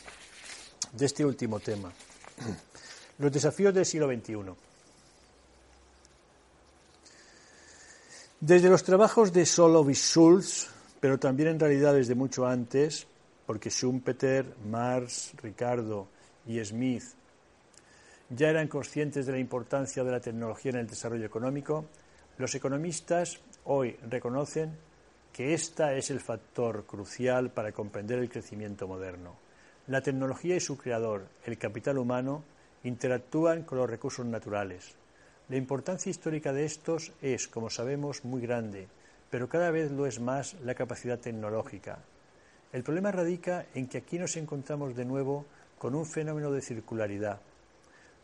[0.93, 1.93] de este último tema.
[3.19, 4.66] Los desafíos del siglo XXI.
[8.39, 10.69] Desde los trabajos de Solovich Schulz,
[10.99, 13.07] pero también en realidad desde mucho antes,
[13.47, 16.07] porque Schumpeter, Marx, Ricardo
[16.45, 17.03] y Smith
[18.29, 21.85] ya eran conscientes de la importancia de la tecnología en el desarrollo económico,
[22.37, 24.77] los economistas hoy reconocen
[25.33, 29.33] que esta es el factor crucial para comprender el crecimiento moderno.
[29.87, 32.43] La tecnología y su creador, el capital humano,
[32.83, 34.95] interactúan con los recursos naturales,
[35.49, 38.87] la importancia histórica de estos es, como sabemos, muy grande,
[39.29, 41.99] pero cada vez lo es más la capacidad tecnológica.
[42.73, 45.45] El problema radica en que aquí nos encontramos de nuevo
[45.79, 47.39] con un fenómeno de circularidad.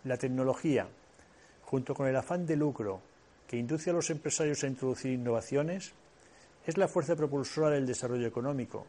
[0.03, 0.87] La tecnología,
[1.63, 2.99] junto con el afán de lucro
[3.47, 5.93] que induce a los empresarios a introducir innovaciones,
[6.65, 8.85] es la fuerza propulsora del desarrollo económico,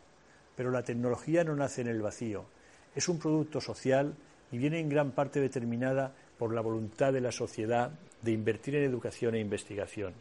[0.56, 2.46] pero la tecnología no nace en el vacío,
[2.96, 4.14] es un producto social
[4.50, 7.90] y viene en gran parte determinada por la voluntad de la sociedad
[8.22, 10.14] de invertir en educación e investigación.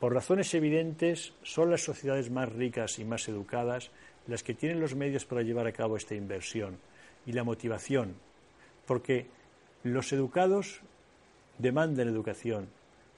[0.00, 3.90] Por razones evidentes, son las sociedades más ricas y más educadas
[4.26, 6.78] las que tienen los medios para llevar a cabo esta inversión
[7.26, 8.14] y la motivación,
[8.86, 9.26] porque
[9.84, 10.80] los educados
[11.58, 12.68] demandan educación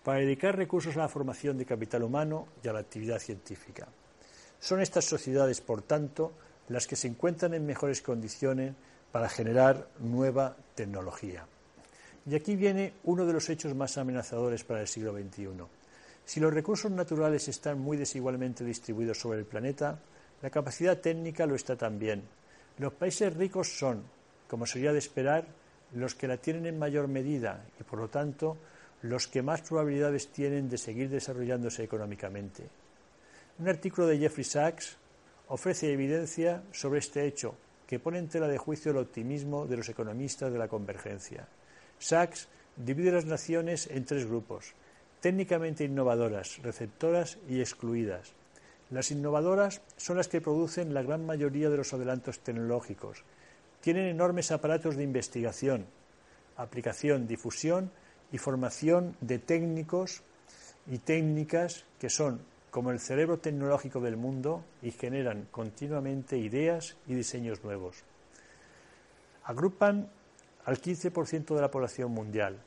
[0.02, 3.88] para dedicar recursos a la formación de capital humano y a la actividad científica.
[4.60, 6.32] Son estas sociedades, por tanto,
[6.68, 8.74] las que se encuentran en mejores condiciones
[9.12, 11.46] para generar nueva tecnología.
[12.26, 15.48] Y aquí viene uno de los hechos más amenazadores para el siglo XXI.
[16.24, 19.98] Si los recursos naturales están muy desigualmente distribuidos sobre el planeta,
[20.40, 22.22] la capacidad técnica lo está también.
[22.78, 24.02] Los países ricos son,
[24.48, 25.46] como sería de esperar,
[25.94, 28.56] los que la tienen en mayor medida y, por lo tanto,
[29.02, 32.64] los que más probabilidades tienen de seguir desarrollándose económicamente.
[33.58, 34.96] Un artículo de Jeffrey Sachs
[35.48, 37.54] ofrece evidencia sobre este hecho
[37.86, 41.46] que pone en tela de juicio el optimismo de los economistas de la convergencia.
[41.98, 44.74] Sachs divide las naciones en tres grupos,
[45.20, 48.32] técnicamente innovadoras, receptoras y excluidas.
[48.90, 53.24] Las innovadoras son las que producen la gran mayoría de los adelantos tecnológicos.
[53.80, 55.86] Tienen enormes aparatos de investigación,
[56.56, 57.90] aplicación, difusión
[58.32, 60.22] y formación de técnicos
[60.86, 67.14] y técnicas que son como el cerebro tecnológico del mundo y generan continuamente ideas y
[67.14, 68.02] diseños nuevos.
[69.44, 70.10] Agrupan
[70.64, 72.58] al 15% de la población mundial.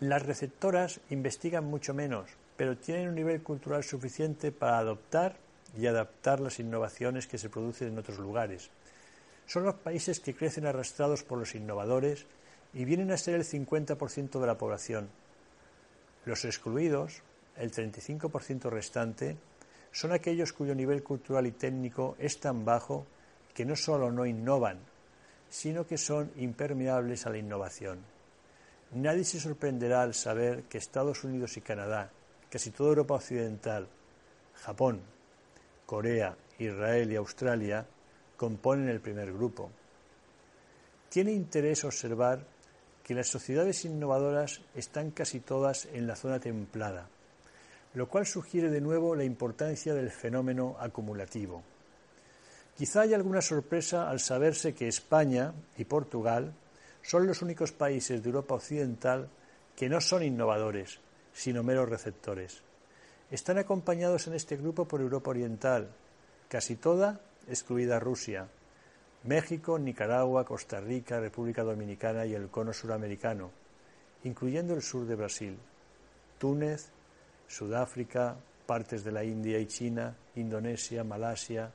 [0.00, 5.36] Las receptoras investigan mucho menos, pero tienen un nivel cultural suficiente para adoptar
[5.76, 8.70] y adaptar las innovaciones que se producen en otros lugares.
[9.46, 12.26] Son los países que crecen arrastrados por los innovadores
[12.74, 15.08] y vienen a ser el 50% de la población.
[16.24, 17.22] Los excluidos,
[17.56, 19.36] el 35% restante,
[19.92, 23.06] son aquellos cuyo nivel cultural y técnico es tan bajo
[23.54, 24.78] que no solo no innovan,
[25.56, 28.00] sino que son impermeables a la innovación.
[28.92, 32.10] Nadie se sorprenderá al saber que Estados Unidos y Canadá,
[32.50, 33.88] casi toda Europa Occidental,
[34.52, 35.00] Japón,
[35.86, 37.86] Corea, Israel y Australia
[38.36, 39.70] componen el primer grupo.
[41.08, 42.44] Tiene interés observar
[43.02, 47.08] que las sociedades innovadoras están casi todas en la zona templada,
[47.94, 51.62] lo cual sugiere de nuevo la importancia del fenómeno acumulativo.
[52.76, 56.52] Quizá haya alguna sorpresa al saberse que España y Portugal
[57.02, 59.28] son los únicos países de Europa Occidental
[59.74, 60.98] que no son innovadores,
[61.32, 62.62] sino meros receptores.
[63.30, 65.88] Están acompañados en este grupo por Europa Oriental,
[66.48, 68.48] casi toda excluida Rusia,
[69.24, 73.50] México, Nicaragua, Costa Rica, República Dominicana y el cono suramericano,
[74.24, 75.58] incluyendo el sur de Brasil,
[76.38, 76.90] Túnez,
[77.48, 78.36] Sudáfrica,
[78.66, 81.72] partes de la India y China, Indonesia, Malasia,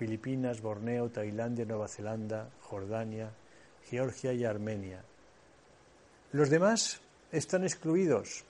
[0.00, 3.30] Filipinas, Borneo, Tailandia, Nueva Zelanda, Jordania,
[3.90, 5.04] Georgia y Armenia.
[6.32, 8.46] Los demás están excluidos,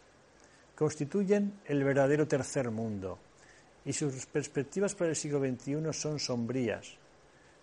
[0.76, 3.18] constituyen el verdadero tercer mundo
[3.84, 6.94] y sus perspectivas para el siglo XXI son sombrías.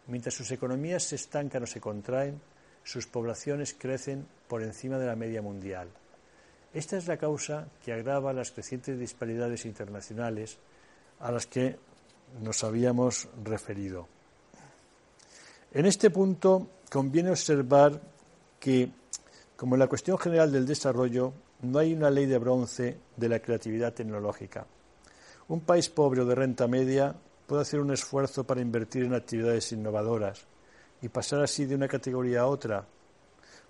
[0.07, 2.41] Mientras sus economías se estancan o se contraen,
[2.83, 5.87] sus poblaciones crecen por encima de la media mundial.
[6.73, 10.57] Esta es la causa que agrava las crecientes disparidades internacionales
[11.21, 11.77] a las que
[12.41, 14.07] nos habíamos referido.
[15.71, 17.99] En este punto conviene observar
[18.59, 18.89] que,
[19.55, 23.39] como en la cuestión general del desarrollo, no hay una ley de bronce de la
[23.39, 24.65] creatividad tecnológica.
[25.49, 29.71] Un país pobre o de renta media puede hacer un esfuerzo para invertir en actividades
[29.71, 30.45] innovadoras
[31.01, 32.85] y pasar así de una categoría a otra,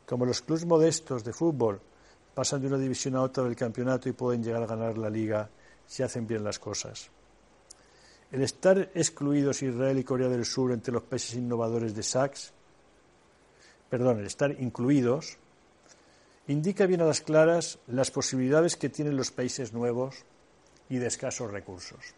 [0.06, 1.80] como los clubes modestos de fútbol
[2.34, 5.50] pasan de una división a otra del campeonato y pueden llegar a ganar la liga
[5.86, 7.10] si hacen bien las cosas.
[8.30, 12.52] El estar excluidos Israel y Corea del Sur entre los países innovadores de Sachs,
[13.90, 15.38] perdón, el estar incluidos,
[16.48, 20.26] indica bien a las claras las posibilidades que tienen los países nuevos
[20.90, 22.16] y de escasos recursos.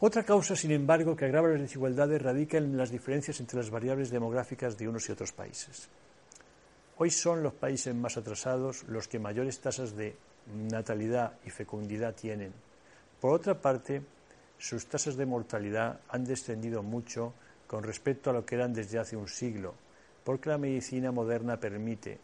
[0.00, 4.10] Otra causa, sin embargo, que agrava las desigualdades radica en las diferencias entre las variables
[4.10, 5.88] demográficas de unos y otros países.
[6.98, 10.16] Hoy son los países más atrasados los que mayores tasas de
[10.70, 12.52] natalidad y fecundidad tienen
[13.22, 14.02] por otra parte,
[14.58, 17.34] sus tasas de mortalidad han descendido mucho
[17.68, 19.76] con respecto a lo que eran desde hace un siglo,
[20.24, 22.18] porque la medicina moderna permite,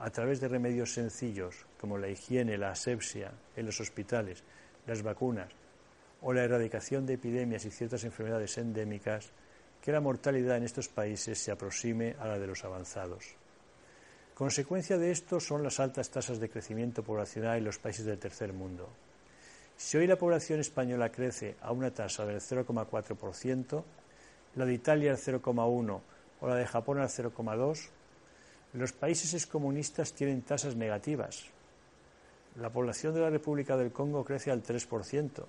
[0.00, 4.42] a través de remedios sencillos como la higiene, la asepsia en los hospitales,
[4.88, 5.52] las vacunas
[6.20, 9.30] o la erradicación de epidemias y ciertas enfermedades endémicas,
[9.80, 13.36] que la mortalidad en estos países se aproxime a la de los avanzados.
[14.34, 18.52] Consecuencia de esto son las altas tasas de crecimiento poblacional en los países del tercer
[18.52, 18.90] mundo.
[19.80, 23.82] Si hoy la población española crece a una tasa del 0,4%,
[24.56, 26.00] la de Italia al 0,1%
[26.42, 27.88] o la de Japón al 0,2%,
[28.74, 31.46] los países excomunistas tienen tasas negativas.
[32.56, 35.46] La población de la República del Congo crece al 3%,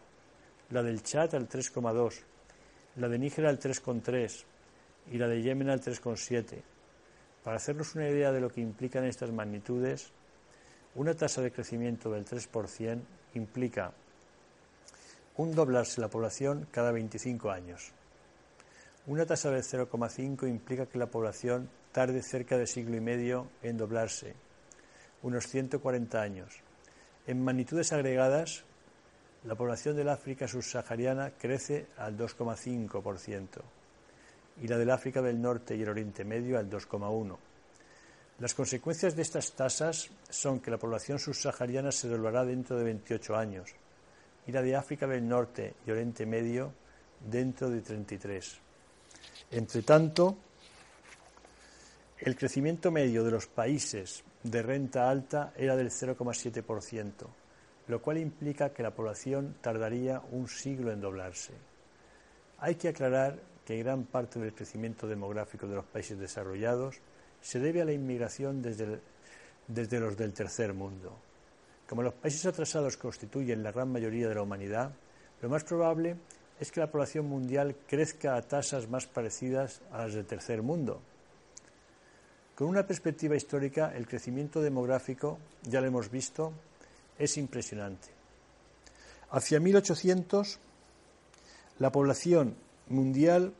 [0.70, 2.22] la del Chad al 3,2%,
[2.96, 4.46] la de Níger al 3,3%
[5.12, 6.62] y la de Yemen al 3,7%.
[7.44, 10.10] Para hacernos una idea de lo que implican estas magnitudes,
[10.96, 13.02] una tasa de crecimiento del 3%
[13.34, 13.91] implica
[15.38, 17.91] un doblarse la población cada 25 años.
[19.08, 23.78] Una tasa de 0,5 implica que la población tarde cerca de siglo y medio en
[23.78, 24.36] doblarse,
[25.24, 26.60] unos 140 años.
[27.28, 28.63] En magnitudes agregadas,
[29.44, 33.62] la población del África subsahariana crece al 2,5%
[34.62, 37.38] y la del África del Norte y el Oriente Medio al 2,1%.
[38.39, 43.36] Las consecuencias de estas tasas son que la población subsahariana se doblará dentro de 28
[43.36, 43.76] años,
[44.48, 46.74] y la de África del Norte y Oriente Medio
[47.20, 48.60] dentro de 33.
[49.52, 50.38] Entre tanto,
[52.20, 57.12] el crecimiento medio de los países de renta alta era del 0,7%,
[57.88, 61.54] lo cual implica que la población tardaría un siglo en doblarse.
[62.60, 66.98] Hay que aclarar que gran parte del crecimiento demográfico de los países desarrollados
[67.42, 69.00] se debe a la inmigración desde,
[69.68, 71.18] desde los del tercer mundo.
[71.92, 74.94] Como los países atrasados constituyen la gran mayoría de la humanidad,
[75.42, 76.16] lo más probable
[76.58, 81.02] es que la población mundial crezca a tasas más parecidas a las del tercer mundo.
[82.56, 86.54] Con una perspectiva histórica, el crecimiento demográfico, ya lo hemos visto,
[87.20, 88.08] es impresionante.
[89.32, 90.60] Hacia 1800,
[91.80, 92.56] la población
[92.88, 93.54] mundial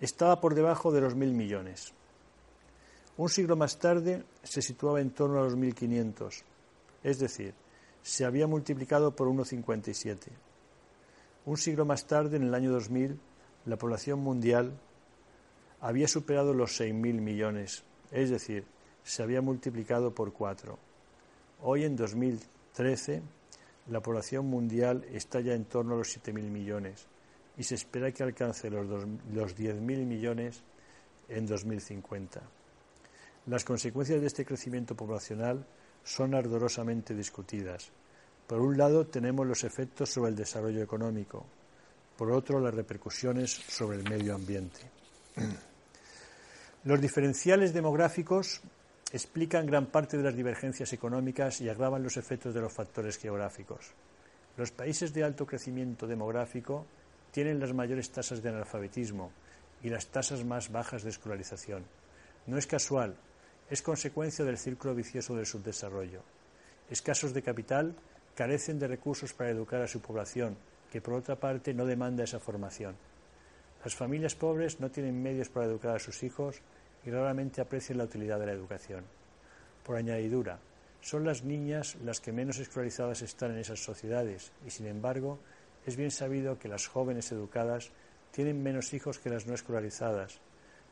[0.00, 1.92] estaba por debajo de los mil millones.
[3.18, 6.46] Un siglo más tarde se situaba en torno a los 1500
[7.02, 7.54] es decir,
[8.02, 10.28] se había multiplicado por 1,57.
[11.44, 13.18] Un siglo más tarde, en el año 2000,
[13.66, 14.72] la población mundial
[15.80, 18.64] había superado los 6.000 millones, es decir,
[19.02, 20.78] se había multiplicado por cuatro.
[21.60, 23.22] Hoy, en 2013,
[23.88, 27.06] la población mundial está ya en torno a los 7.000 millones
[27.56, 30.62] y se espera que alcance los, los 10.000 millones
[31.28, 32.40] en 2050.
[33.46, 35.66] Las consecuencias de este crecimiento poblacional
[36.04, 37.90] son ardorosamente discutidas.
[38.46, 41.46] Por un lado, tenemos los efectos sobre el desarrollo económico,
[42.16, 44.80] por otro, las repercusiones sobre el medio ambiente.
[46.84, 48.60] Los diferenciales demográficos
[49.12, 53.92] explican gran parte de las divergencias económicas y agravan los efectos de los factores geográficos.
[54.56, 56.86] Los países de alto crecimiento demográfico
[57.30, 59.32] tienen las mayores tasas de analfabetismo
[59.82, 61.84] y las tasas más bajas de escolarización.
[62.46, 63.16] No es casual,
[63.72, 66.20] es consecuencia del círculo vicioso del subdesarrollo.
[66.90, 67.94] Escasos de capital
[68.34, 70.58] carecen de recursos para educar a su población,
[70.90, 72.94] que por otra parte no demanda esa formación.
[73.82, 76.60] Las familias pobres no tienen medios para educar a sus hijos
[77.06, 79.04] y raramente aprecian la utilidad de la educación.
[79.86, 80.58] Por añadidura,
[81.00, 85.38] son las niñas las que menos escolarizadas están en esas sociedades y, sin embargo,
[85.86, 87.90] es bien sabido que las jóvenes educadas
[88.32, 90.40] tienen menos hijos que las no escolarizadas,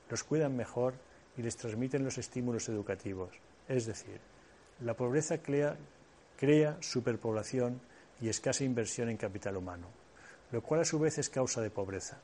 [0.08, 0.94] los cuidan mejor
[1.36, 3.30] y les transmiten los estímulos educativos.
[3.68, 4.20] Es decir,
[4.80, 7.80] la pobreza crea, superpoblación
[8.20, 9.88] y escasa inversión en capital humano,
[10.52, 12.18] lo cual a su vez es causa de pobreza.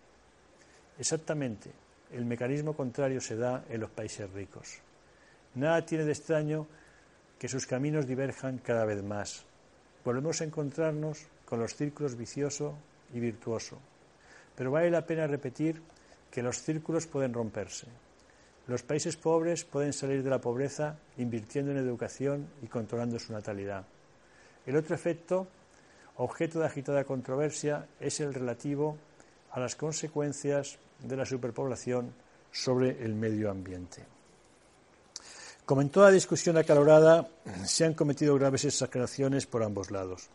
[0.98, 1.70] Exactamente,
[2.12, 4.78] el mecanismo contrario se da en los países ricos.
[5.54, 6.66] Nada tiene de extraño
[7.38, 9.44] que sus caminos diverjan cada vez más.
[10.04, 12.76] Volvemos a encontrarnos con los círculos vicioso
[13.12, 13.78] y virtuoso.
[14.54, 15.82] Pero vale la pena repetir
[16.30, 17.86] que los círculos pueden romperse.
[18.66, 23.84] Los países pobres pueden salir de la pobreza invirtiendo en educación y controlando su natalidad.
[24.66, 25.46] El otro efecto,
[26.16, 28.96] objeto de agitada controversia, es el relativo
[29.52, 32.12] a las consecuencias de la superpoblación
[32.50, 34.04] sobre el medio ambiente.
[35.64, 37.28] Como en toda discusión acalorada,
[37.64, 40.28] se han cometido graves exageraciones por ambos lados.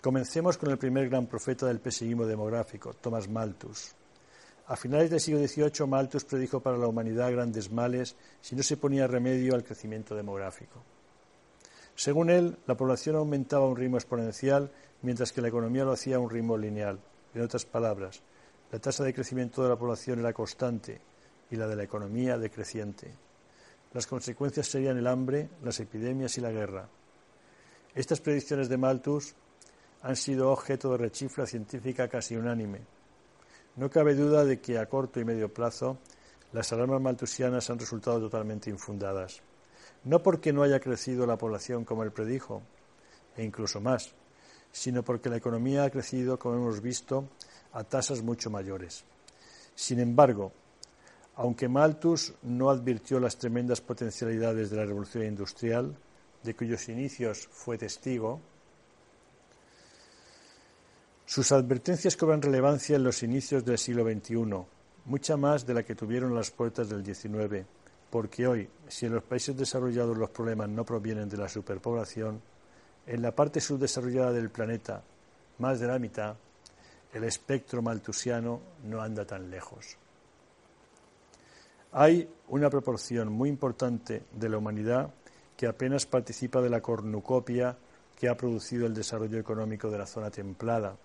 [0.00, 3.94] Comencemos con el primer gran profeta del pesimismo demográfico, Thomas Malthus.
[4.68, 8.76] A finales del siglo XVIII, Malthus predijo para la humanidad grandes males si no se
[8.76, 10.82] ponía remedio al crecimiento demográfico.
[11.94, 14.70] Según él, la población aumentaba a un ritmo exponencial,
[15.02, 16.98] mientras que la economía lo hacía a un ritmo lineal.
[17.32, 18.22] En otras palabras,
[18.72, 21.00] la tasa de crecimiento de la población era constante
[21.48, 23.14] y la de la economía decreciente.
[23.92, 26.88] Las consecuencias serían el hambre, las epidemias y la guerra.
[27.94, 29.34] Estas predicciones de Malthus
[30.02, 32.95] han sido objeto de rechifla científica casi unánime.
[33.76, 35.98] No cabe duda de que a corto y medio plazo
[36.52, 39.42] las alarmas maltusianas han resultado totalmente infundadas.
[40.04, 42.62] No porque no haya crecido la población como él predijo,
[43.36, 44.14] e incluso más,
[44.72, 47.28] sino porque la economía ha crecido, como hemos visto,
[47.72, 49.04] a tasas mucho mayores.
[49.74, 50.52] Sin embargo,
[51.34, 55.94] aunque Malthus no advirtió las tremendas potencialidades de la revolución industrial,
[56.42, 58.40] de cuyos inicios fue testigo,
[61.26, 64.64] sus advertencias cobran relevancia en los inicios del siglo XXI,
[65.06, 67.66] mucha más de la que tuvieron las puertas del XIX,
[68.10, 72.40] porque hoy, si en los países desarrollados los problemas no provienen de la superpoblación,
[73.08, 75.02] en la parte subdesarrollada del planeta,
[75.58, 76.36] más de la mitad,
[77.12, 79.96] el espectro maltusiano no anda tan lejos.
[81.90, 85.10] Hay una proporción muy importante de la humanidad
[85.56, 87.76] que apenas participa de la cornucopia
[88.14, 90.96] que ha producido el desarrollo económico de la zona templada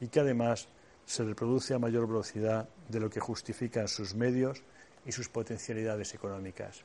[0.00, 0.68] y que además
[1.04, 4.62] se reproduce a mayor velocidad de lo que justifican sus medios
[5.04, 6.82] y sus potencialidades económicas.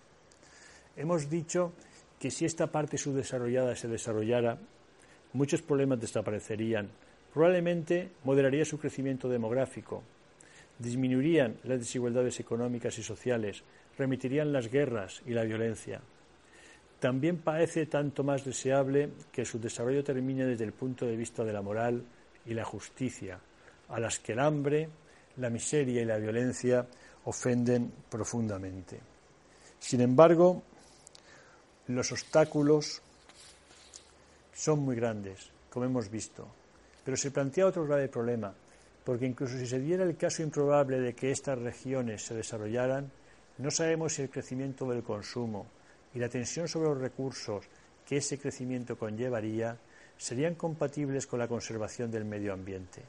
[0.95, 1.73] Hemos dicho
[2.19, 4.57] que si esta parte subdesarrollada se desarrollara,
[5.33, 6.91] muchos problemas desaparecerían
[7.33, 10.03] Probablemente moderaría su crecimiento demográfico,
[10.77, 13.63] disminuirían las desigualdades económicas y sociales,
[13.97, 16.01] remitirían las guerras y la violencia.
[16.99, 21.53] También parece tanto más deseable que su desarrollo termine desde el punto de vista de
[21.53, 22.03] la moral
[22.45, 23.39] y la justicia,
[23.89, 24.89] a las que el hambre,
[25.37, 26.85] la miseria y la violencia
[27.25, 28.99] ofenden profundamente.
[29.79, 30.63] Sin embargo,
[31.87, 33.01] los obstáculos
[34.53, 36.47] son muy grandes, como hemos visto.
[37.03, 38.53] Pero se plantea otro grave problema,
[39.03, 43.11] porque incluso si se diera el caso improbable de que estas regiones se desarrollaran,
[43.57, 45.65] no sabemos si el crecimiento del consumo
[46.13, 47.65] y la tensión sobre los recursos
[48.07, 49.77] que ese crecimiento conllevaría
[50.21, 53.01] serían compatibles con la conservación del medio ambiente,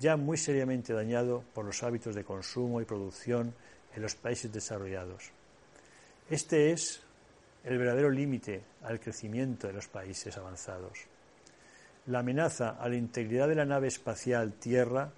[0.00, 3.54] ya muy seriamente dañado por los hábitos de consumo y producción
[3.94, 5.30] en los países desarrollados.
[6.28, 7.00] Este es
[7.62, 10.98] el verdadero límite al crecimiento de los países avanzados.
[12.06, 15.12] La amenaza a la integridad de la nave espacial Tierra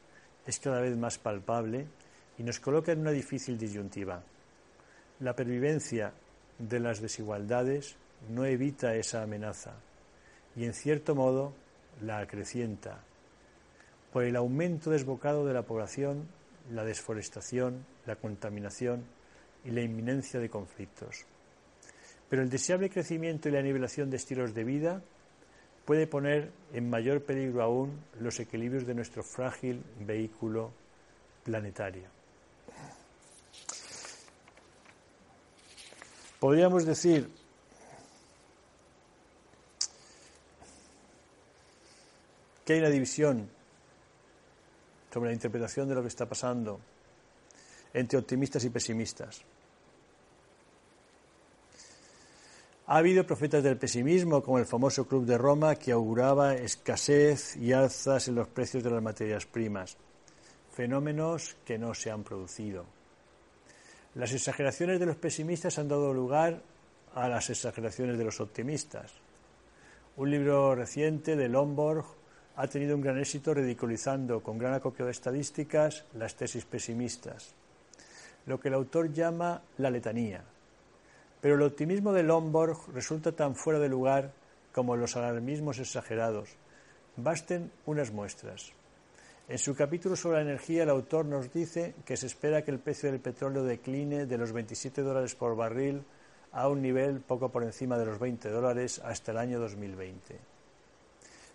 [0.47, 1.87] es cada vez más palpable
[2.37, 4.23] y nos coloca en una difícil disyuntiva.
[5.21, 6.13] La pervivencia
[6.59, 7.97] de las desigualdades
[8.29, 9.88] no evita esa amenaza
[10.59, 11.55] y, en cierto modo,
[12.03, 13.05] la acrecienta
[14.13, 16.27] por el aumento desbocado de la población,
[16.73, 19.05] la desforestación, la contaminación
[19.65, 21.27] y la inminencia de conflictos.
[22.29, 25.03] Pero el deseable crecimiento y la nivelación de estilos de vida
[25.85, 30.73] puede poner en mayor peligro aún los equilibrios de nuestro frágil vehículo
[31.45, 32.09] planetario.
[36.41, 37.31] Podríamos decir
[42.69, 43.49] que hay una división
[45.11, 46.79] sobre la interpretación de lo que está pasando
[47.95, 49.41] entre optimistas y pesimistas.
[52.89, 57.73] Ha habido profetas del pesimismo, como el famoso Club de Roma, que auguraba escasez y
[57.73, 59.97] alzas en los precios de las materias primas,
[60.71, 62.85] fenómenos que no se han producido.
[64.15, 66.61] Las exageraciones de los pesimistas han dado lugar
[67.15, 69.15] a las exageraciones de los optimistas.
[70.19, 72.18] Un libro reciente de Lomborg
[72.59, 77.55] ha tenido un gran éxito ridiculizando con gran acopio de estadísticas las tesis pesimistas,
[78.47, 80.43] lo que el autor llama la letanía,
[81.41, 84.33] pero el optimismo de Lomborg resulta tan fuera de lugar
[84.73, 86.51] como los alarmismos exagerados.
[87.17, 88.73] Basten unas muestras.
[89.49, 92.81] En su capítulo sobre la energía, el autor nos dice que se espera que el
[92.81, 96.03] precio del petróleo decline de los 27 dólares por barril
[96.51, 100.58] a un nivel poco por encima de los 20 dólares hasta el año 2020.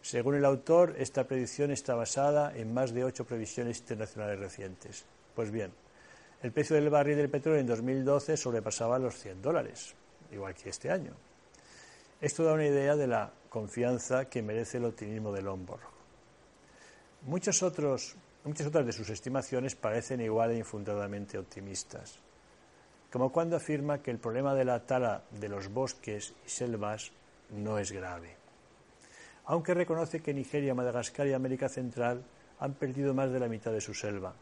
[0.03, 5.05] Según el autor, esta predicción está basada en más de ocho previsiones internacionales recientes.
[5.33, 5.71] Pues bien,
[6.41, 9.95] el precio del barril del petróleo en 2012 sobrepasaba los 100 dólares,
[10.29, 11.13] igual que este año.
[12.19, 15.87] Esto da una idea de la confianza que merece el optimismo de Lomborg.
[17.21, 22.19] Muchas otras de sus estimaciones parecen igual e infundadamente optimistas,
[23.09, 27.13] como cuando afirma que el problema de la tala de los bosques y selvas
[27.51, 28.42] no es grave,
[29.45, 32.23] aunque reconoce que Nigeria, Madagascar y América Central
[32.59, 34.33] han perdido más de la mitad de su selva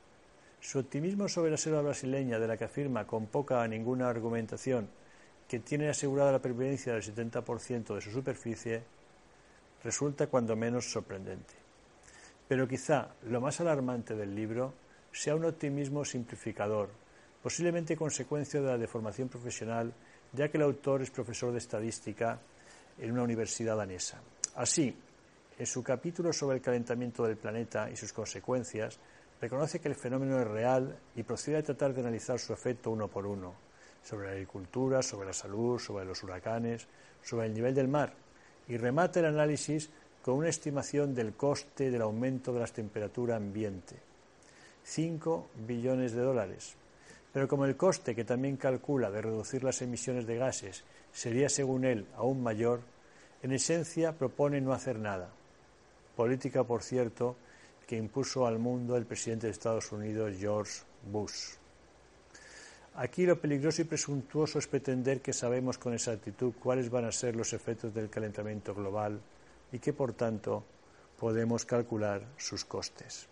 [0.61, 4.87] su optimismo sobre la selva brasileña, de la que afirma con poca o ninguna argumentación
[5.47, 8.83] que tiene asegurada la pervivencia del 70% de su superficie,
[9.83, 11.55] resulta cuando menos sorprendente.
[12.47, 14.73] Pero quizá lo más alarmante del libro
[15.11, 16.89] sea un optimismo simplificador,
[17.41, 19.91] posiblemente consecuencia de la deformación profesional,
[20.31, 22.39] ya que el autor es profesor de estadística
[22.99, 24.21] en una universidad danesa.
[24.55, 24.93] Así,
[25.57, 28.99] en su capítulo sobre el calentamiento del planeta y sus consecuencias,
[29.39, 33.07] reconoce que el fenómeno es real y procede a tratar de analizar su efecto uno
[33.07, 33.53] por uno,
[34.03, 36.85] sobre la agricultura, sobre la salud, sobre los huracanes,
[37.23, 38.13] sobre el nivel del mar,
[38.67, 39.89] y remata el análisis
[40.21, 43.95] con una estimación del coste del aumento de la temperatura ambiente.
[44.83, 46.75] 5 billones de dólares.
[47.31, 50.83] Pero como el coste que también calcula de reducir las emisiones de gases
[51.13, 52.81] sería, según él, aún mayor,
[53.43, 55.29] en esencia propone no hacer nada.
[56.15, 57.35] Política, por cierto,
[57.87, 60.81] que impuso al mundo el presidente de Estados Unidos, George
[61.11, 61.55] Bush.
[62.95, 67.35] Aquí lo peligroso y presuntuoso es pretender que sabemos con exactitud cuáles van a ser
[67.35, 69.19] los efectos del calentamiento global
[69.71, 70.63] y que, por tanto,
[71.17, 73.27] podemos calcular sus costes.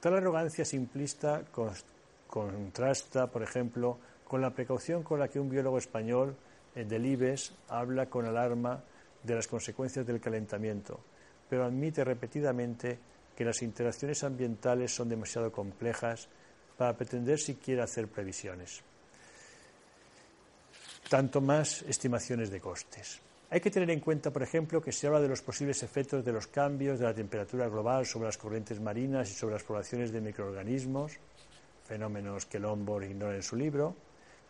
[0.00, 1.44] Tal arrogancia simplista
[2.26, 6.34] contrasta, por ejemplo, con la precaución con la que un biólogo español,
[6.74, 8.82] el Delibes, habla con alarma
[9.22, 11.00] de las consecuencias del calentamiento,
[11.48, 12.98] pero admite repetidamente
[13.36, 16.28] que las interacciones ambientales son demasiado complejas
[16.76, 18.82] para pretender siquiera hacer previsiones.
[21.08, 23.20] Tanto más estimaciones de costes.
[23.50, 26.32] Hay que tener en cuenta, por ejemplo, que se habla de los posibles efectos de
[26.32, 30.20] los cambios de la temperatura global sobre las corrientes marinas y sobre las poblaciones de
[30.20, 31.18] microorganismos,
[31.84, 33.96] fenómenos que Lombard ignora en su libro,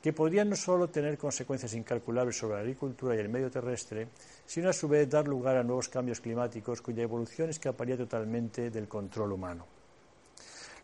[0.03, 4.09] que podrían no solo tener consecuencias incalculables sobre la agricultura y el medio terrestre,
[4.47, 8.89] sino a su vez dar lugar a nuevos cambios climáticos cuya evolución escaparía totalmente del
[8.89, 9.67] control humano.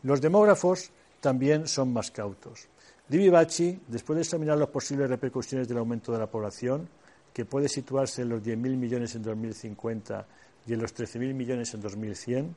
[0.03, 0.91] Los demógrafos
[1.21, 2.69] también son más cautos.
[3.09, 6.89] Livi Bacci, después de examinar las posibles repercusiones del aumento de la población,
[7.33, 10.27] que puede situarse en los 10.000 millones en 2050
[10.67, 12.57] y en los 13.000 millones en 2100,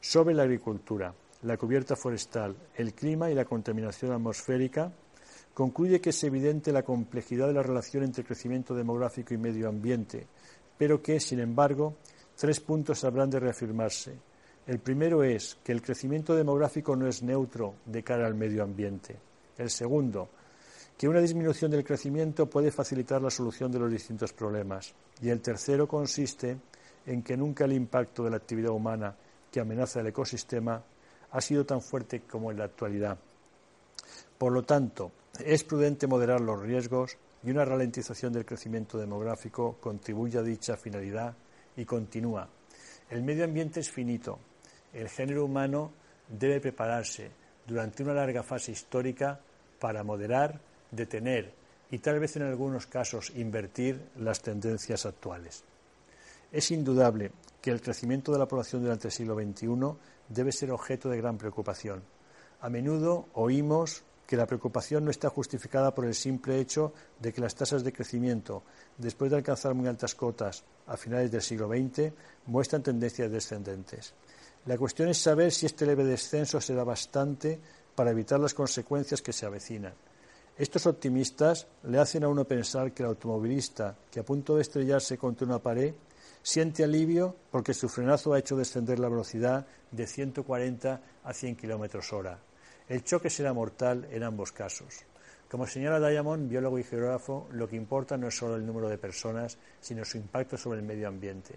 [0.00, 1.12] sobre la agricultura,
[1.42, 4.92] la cubierta forestal, el clima y la contaminación atmosférica,
[5.56, 10.26] concluye que es evidente la complejidad de la relación entre crecimiento demográfico y medio ambiente,
[10.76, 11.94] pero que, sin embargo,
[12.36, 14.18] tres puntos habrán de reafirmarse.
[14.66, 19.16] El primero es que el crecimiento demográfico no es neutro de cara al medio ambiente.
[19.56, 20.28] El segundo,
[20.94, 24.94] que una disminución del crecimiento puede facilitar la solución de los distintos problemas.
[25.22, 26.58] Y el tercero consiste
[27.06, 29.16] en que nunca el impacto de la actividad humana
[29.50, 30.84] que amenaza el ecosistema
[31.30, 33.16] ha sido tan fuerte como en la actualidad.
[34.36, 35.12] Por lo tanto,
[35.44, 41.34] es prudente moderar los riesgos y una ralentización del crecimiento demográfico contribuye a dicha finalidad
[41.76, 42.48] y continúa.
[43.10, 44.38] El medio ambiente es finito.
[44.92, 45.92] El género humano
[46.28, 47.30] debe prepararse
[47.66, 49.40] durante una larga fase histórica
[49.78, 50.60] para moderar,
[50.90, 51.52] detener
[51.90, 55.64] y tal vez en algunos casos invertir las tendencias actuales.
[56.50, 59.68] Es indudable que el crecimiento de la población durante el siglo XXI
[60.28, 62.02] debe ser objeto de gran preocupación.
[62.60, 67.40] A menudo oímos que la preocupación no está justificada por el simple hecho de que
[67.40, 68.62] las tasas de crecimiento,
[68.98, 72.12] después de alcanzar muy altas cotas a finales del siglo XX,
[72.46, 74.14] muestran tendencias descendentes.
[74.66, 77.60] La cuestión es saber si este leve descenso será bastante
[77.94, 79.94] para evitar las consecuencias que se avecinan.
[80.58, 85.18] Estos optimistas le hacen a uno pensar que el automovilista que a punto de estrellarse
[85.18, 85.94] contra una pared
[86.42, 92.12] siente alivio porque su frenazo ha hecho descender la velocidad de 140 a 100 kilómetros
[92.12, 92.38] hora.
[92.88, 95.04] El choque será mortal en ambos casos.
[95.50, 98.98] Como señala Diamond, biólogo y geógrafo, lo que importa no es solo el número de
[98.98, 101.54] personas, sino su impacto sobre el medio ambiente.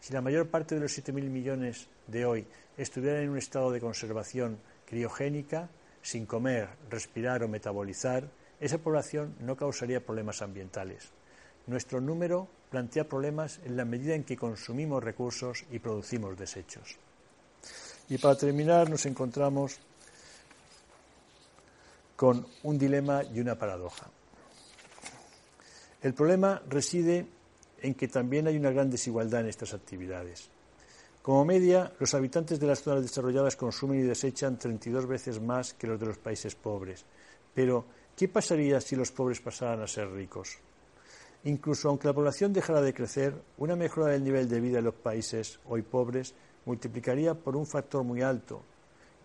[0.00, 3.80] Si la mayor parte de los 7.000 millones de hoy estuvieran en un estado de
[3.80, 5.68] conservación criogénica,
[6.02, 8.28] sin comer, respirar o metabolizar,
[8.58, 11.10] esa población no causaría problemas ambientales.
[11.68, 16.96] Nuestro número plantea problemas en la medida en que consumimos recursos y producimos desechos.
[18.08, 19.78] Y para terminar nos encontramos
[22.22, 24.08] con un dilema y una paradoja.
[26.00, 27.26] El problema reside
[27.80, 30.48] en que también hay una gran desigualdad en estas actividades.
[31.20, 35.88] Como media, los habitantes de las zonas desarrolladas consumen y desechan 32 veces más que
[35.88, 37.04] los de los países pobres,
[37.52, 37.84] pero
[38.16, 40.58] ¿Qué pasaría si los pobres pasaran a ser ricos?
[41.44, 44.94] Incluso aunque la población dejara de crecer, una mejora del nivel de vida de los
[44.94, 46.34] países hoy pobres
[46.66, 48.62] multiplicaría por un factor muy alto,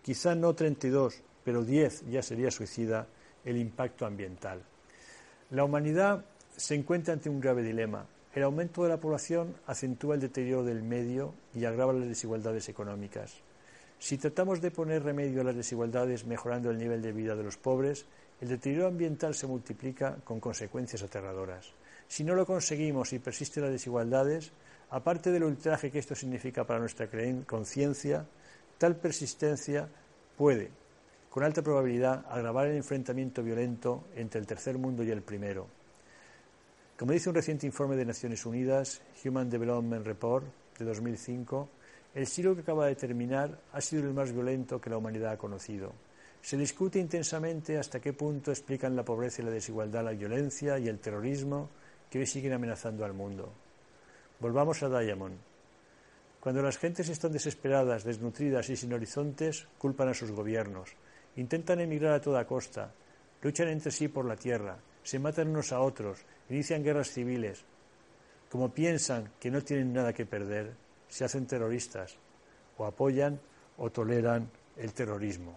[0.02, 3.06] quizá no 32, pero 10 ya sería suicida,
[3.42, 4.60] el impacto ambiental.
[5.48, 8.04] La humanidad se encuentra ante un grave dilema.
[8.34, 13.32] El aumento de la población acentúa el deterioro del medio y agrava las desigualdades económicas.
[13.98, 17.56] Si tratamos de poner remedio a las desigualdades mejorando el nivel de vida de los
[17.56, 18.04] pobres,
[18.42, 21.72] el deterioro ambiental se multiplica con consecuencias aterradoras.
[22.08, 24.52] Si no lo conseguimos y persisten las desigualdades,
[24.90, 27.08] aparte del ultraje que esto significa para nuestra
[27.46, 28.26] conciencia,
[28.76, 29.88] tal persistencia
[30.36, 30.72] puede,
[31.30, 35.66] con alta probabilidad, agravar el enfrentamiento violento entre el tercer mundo y el primero.
[36.98, 40.46] Como dice un reciente informe de Naciones Unidas, Human Development Report
[40.78, 41.68] de 2005,
[42.14, 45.38] el siglo que acaba de terminar ha sido el más violento que la humanidad ha
[45.38, 45.92] conocido.
[46.40, 50.88] Se discute intensamente hasta qué punto explican la pobreza y la desigualdad, la violencia y
[50.88, 51.68] el terrorismo
[52.10, 53.52] que hoy siguen amenazando al mundo.
[54.40, 55.36] Volvamos a Diamond.
[56.40, 60.90] Cuando las gentes están desesperadas, desnutridas y sin horizontes, culpan a sus gobiernos.
[61.38, 62.90] Intentan emigrar a toda costa,
[63.42, 64.74] luchan entre sí por la tierra,
[65.06, 66.18] se matan unos a otros,
[66.50, 67.62] inician guerras civiles.
[68.50, 70.74] Como piensan que no tienen nada que perder,
[71.06, 72.18] se hacen terroristas,
[72.76, 73.38] o apoyan
[73.78, 75.56] o toleran el terrorismo.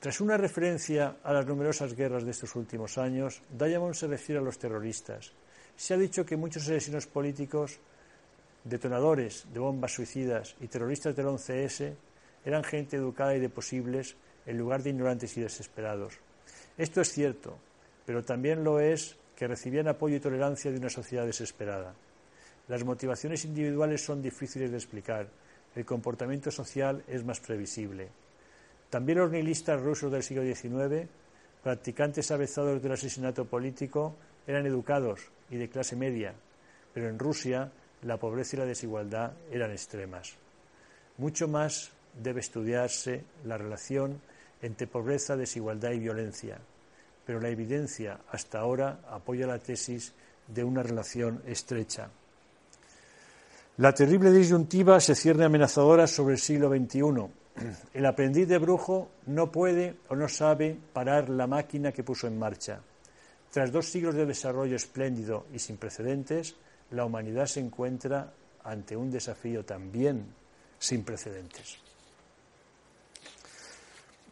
[0.00, 4.44] Tras una referencia a las numerosas guerras de estos últimos años, Diamond se refiere a
[4.44, 5.30] los terroristas.
[5.76, 7.78] Se ha dicho que muchos asesinos políticos,
[8.64, 11.94] detonadores de bombas suicidas y terroristas del 11S
[12.44, 14.16] eran gente educada y de posibles
[14.46, 16.14] en lugar de ignorantes y desesperados.
[16.76, 17.58] Esto es cierto,
[18.06, 21.94] pero también lo es que recibían apoyo y tolerancia de una sociedad desesperada.
[22.68, 25.28] Las motivaciones individuales son difíciles de explicar,
[25.74, 28.08] el comportamiento social es más previsible.
[28.90, 31.08] También los nihilistas rusos del siglo XIX,
[31.62, 34.14] practicantes avezados del asesinato político,
[34.46, 35.20] eran educados
[35.50, 36.34] y de clase media,
[36.92, 37.70] pero en Rusia
[38.02, 40.34] la pobreza y la desigualdad eran extremas.
[41.18, 44.20] Mucho más debe estudiarse la relación
[44.60, 46.58] entre pobreza, desigualdad y violencia,
[47.24, 50.12] pero la evidencia hasta ahora apoya la tesis
[50.46, 52.10] de una relación estrecha.
[53.76, 57.28] La terrible disyuntiva se cierne amenazadora sobre el siglo XXI
[57.94, 62.38] el aprendiz de brujo no puede o no sabe parar la máquina que puso en
[62.38, 62.80] marcha.
[63.50, 66.56] Tras dos siglos de desarrollo espléndido y sin precedentes,
[66.90, 68.32] la humanidad se encuentra
[68.64, 70.26] ante un desafío también
[70.78, 71.78] sin precedentes.